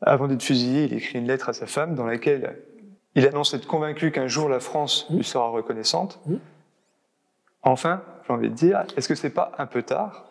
Avant 0.00 0.26
d'être 0.26 0.42
fusillé, 0.42 0.84
il 0.84 0.94
écrit 0.94 1.18
une 1.18 1.28
lettre 1.28 1.48
à 1.48 1.52
sa 1.52 1.66
femme 1.66 1.94
dans 1.94 2.06
laquelle 2.06 2.58
il 3.14 3.26
annonce 3.26 3.54
être 3.54 3.66
convaincu 3.66 4.10
qu'un 4.10 4.26
jour 4.26 4.48
la 4.48 4.60
France 4.60 5.06
lui 5.10 5.24
sera 5.24 5.48
reconnaissante. 5.48 6.20
Enfin, 7.62 8.02
j'ai 8.26 8.32
envie 8.32 8.50
de 8.50 8.54
dire, 8.54 8.84
est-ce 8.96 9.08
que 9.08 9.14
c'est 9.14 9.30
pas 9.30 9.52
un 9.58 9.66
peu 9.66 9.82
tard 9.82 10.26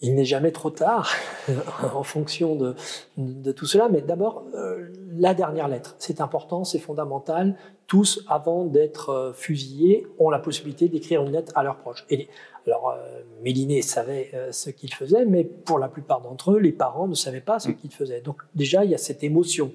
il 0.00 0.14
n'est 0.14 0.24
jamais 0.24 0.50
trop 0.50 0.70
tard 0.70 1.12
en 1.94 2.02
fonction 2.02 2.56
de, 2.56 2.74
de, 3.18 3.52
tout 3.52 3.66
cela, 3.66 3.88
mais 3.88 4.00
d'abord, 4.00 4.44
euh, 4.54 4.88
la 5.12 5.34
dernière 5.34 5.68
lettre, 5.68 5.94
c'est 5.98 6.20
important, 6.20 6.64
c'est 6.64 6.78
fondamental. 6.78 7.56
Tous, 7.86 8.24
avant 8.28 8.64
d'être 8.64 9.10
euh, 9.10 9.32
fusillés, 9.32 10.06
ont 10.18 10.30
la 10.30 10.38
possibilité 10.38 10.88
d'écrire 10.88 11.22
une 11.22 11.32
lettre 11.32 11.52
à 11.54 11.62
leurs 11.62 11.76
proches. 11.76 12.06
Et, 12.08 12.28
alors, 12.66 12.90
euh, 12.90 13.20
Méliné 13.42 13.82
savait 13.82 14.32
ce 14.52 14.70
qu'il 14.70 14.92
faisait, 14.94 15.24
mais 15.24 15.44
pour 15.44 15.78
la 15.78 15.88
plupart 15.88 16.20
d'entre 16.20 16.52
eux, 16.52 16.58
les 16.58 16.72
parents 16.72 17.08
ne 17.08 17.14
savaient 17.14 17.40
pas 17.40 17.58
ce 17.58 17.70
qu'il 17.70 17.92
faisait. 17.92 18.20
Donc 18.20 18.42
déjà, 18.54 18.84
il 18.84 18.90
y 18.90 18.94
a 18.94 18.98
cette 18.98 19.24
émotion. 19.24 19.72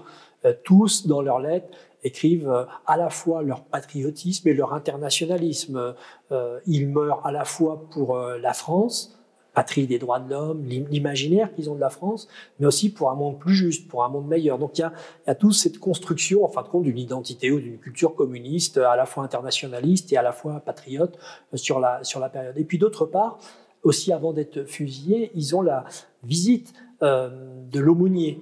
tous, 0.64 1.08
dans 1.08 1.22
leurs 1.22 1.40
lettres, 1.40 1.68
écrivent 2.04 2.68
à 2.86 2.98
la 2.98 3.10
fois 3.10 3.42
leur 3.42 3.64
patriotisme 3.64 4.48
et 4.48 4.54
leur 4.54 4.74
internationalisme. 4.74 5.96
Ils 6.68 6.88
meurent 6.88 7.26
à 7.26 7.32
la 7.32 7.44
fois 7.44 7.90
pour 7.90 8.16
la 8.18 8.54
France, 8.54 9.18
patrie 9.56 9.88
des 9.88 9.98
droits 9.98 10.20
de 10.20 10.30
l'homme, 10.30 10.64
l'imaginaire 10.66 11.54
qu'ils 11.56 11.70
ont 11.70 11.76
de 11.76 11.80
la 11.80 11.90
France, 11.90 12.28
mais 12.60 12.68
aussi 12.68 12.92
pour 12.92 13.10
un 13.10 13.16
monde 13.16 13.40
plus 13.40 13.56
juste, 13.56 13.88
pour 13.88 14.04
un 14.04 14.10
monde 14.10 14.28
meilleur. 14.28 14.60
Donc 14.60 14.78
il 14.78 14.82
y 14.82 14.84
a, 15.30 15.36
toute 15.36 15.54
cette 15.54 15.80
construction, 15.80 16.44
en 16.44 16.50
fin 16.50 16.62
de 16.62 16.68
compte, 16.68 16.84
d'une 16.84 17.00
identité 17.00 17.52
ou 17.52 17.60
d'une 17.60 17.80
culture 17.80 18.14
communiste, 18.16 18.78
à 18.78 18.96
la 18.96 19.06
fois 19.06 19.24
internationaliste 19.24 20.12
et 20.14 20.18
à 20.18 20.22
la 20.22 20.32
fois 20.32 20.60
patriote 20.60 21.18
sur 21.54 21.80
la, 21.80 22.04
sur 22.04 22.20
la 22.20 22.30
période. 22.30 22.58
Et 22.58 22.64
puis 22.64 22.78
d'autre 22.78 23.06
part, 23.06 23.40
aussi 23.84 24.12
avant 24.12 24.34
d'être 24.34 24.66
fusillés, 24.66 25.32
ils 25.34 25.56
ont 25.56 25.62
la 25.62 25.86
visite 26.24 26.74
de 27.02 27.80
l'aumônier 27.80 28.42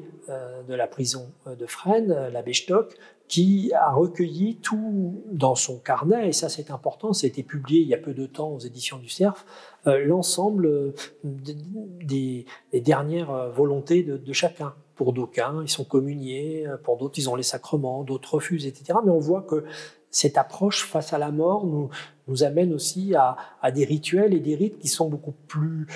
de 0.70 0.74
la 0.74 0.88
prison 0.88 1.32
de 1.46 1.66
Fresnes, 1.66 2.30
l'abbé 2.32 2.54
Stock, 2.54 2.96
qui 3.28 3.72
a 3.74 3.92
recueilli 3.92 4.58
tout 4.58 5.24
dans 5.32 5.56
son 5.56 5.80
carnet, 5.80 6.30
et 6.30 6.34
ça 6.34 6.50
c'est 6.50 6.70
important, 6.72 7.14
ça 7.14 7.26
a 7.26 7.28
été 7.30 7.42
publié 7.42 7.82
il 7.82 7.88
y 7.88 7.94
a 7.94 7.98
peu 7.98 8.14
de 8.14 8.26
temps 8.26 8.50
aux 8.50 8.60
éditions 8.60 8.98
du 8.98 9.10
CERF, 9.10 9.46
euh, 9.46 9.73
l'ensemble 9.86 10.66
euh, 10.66 10.94
des, 11.24 12.46
dernières 12.74 13.32
euh, 13.32 13.50
volontés 13.50 14.04
de, 14.04 14.34
chacun. 14.34 14.74
Pour 14.96 15.12
d'aucuns, 15.12 15.62
ils 15.64 15.70
sont 15.70 15.86
communiés, 15.86 16.68
pour 16.84 16.98
d'autres, 16.98 17.18
ils 17.18 17.28
ont 17.28 17.36
les 17.36 17.42
sacrements, 17.42 18.04
d'autres 18.04 18.36
refusent, 18.36 18.68
etc. 18.68 19.00
Mais 19.04 19.10
on 19.10 19.18
voit 19.18 19.42
que 19.42 19.64
cette 20.12 20.38
approche 20.38 20.86
face 20.86 21.14
à 21.14 21.18
la 21.18 21.32
mort 21.32 21.66
nous, 21.66 21.90
nous 22.28 22.44
amène 22.44 22.72
aussi 22.72 23.16
à, 23.16 23.36
des 23.72 23.86
rituels 23.86 24.36
et 24.36 24.40
des 24.40 24.54
rites 24.54 24.78
qui 24.78 24.88
sont 24.88 25.10
beaucoup 25.10 25.34
plus 25.48 25.88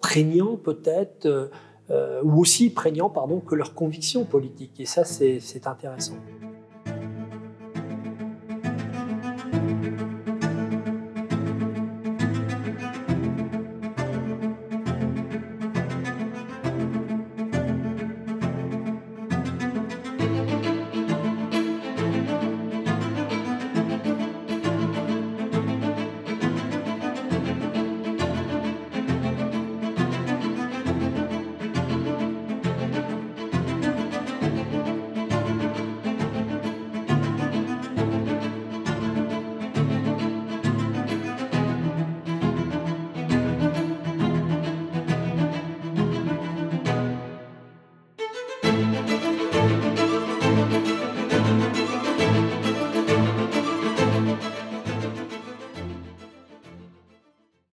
prégnants 0.00 0.56
peut-être, 0.56 1.50
ou 1.90 2.40
aussi 2.40 2.70
prégnants 2.70 3.10
pardon, 3.10 3.40
que 3.40 3.56
leurs 3.56 3.74
convictions 3.74 4.24
politiques. 4.24 4.78
Et 4.78 4.86
ça, 4.86 5.04
c'est 5.04 5.66
intéressant. 5.66 6.14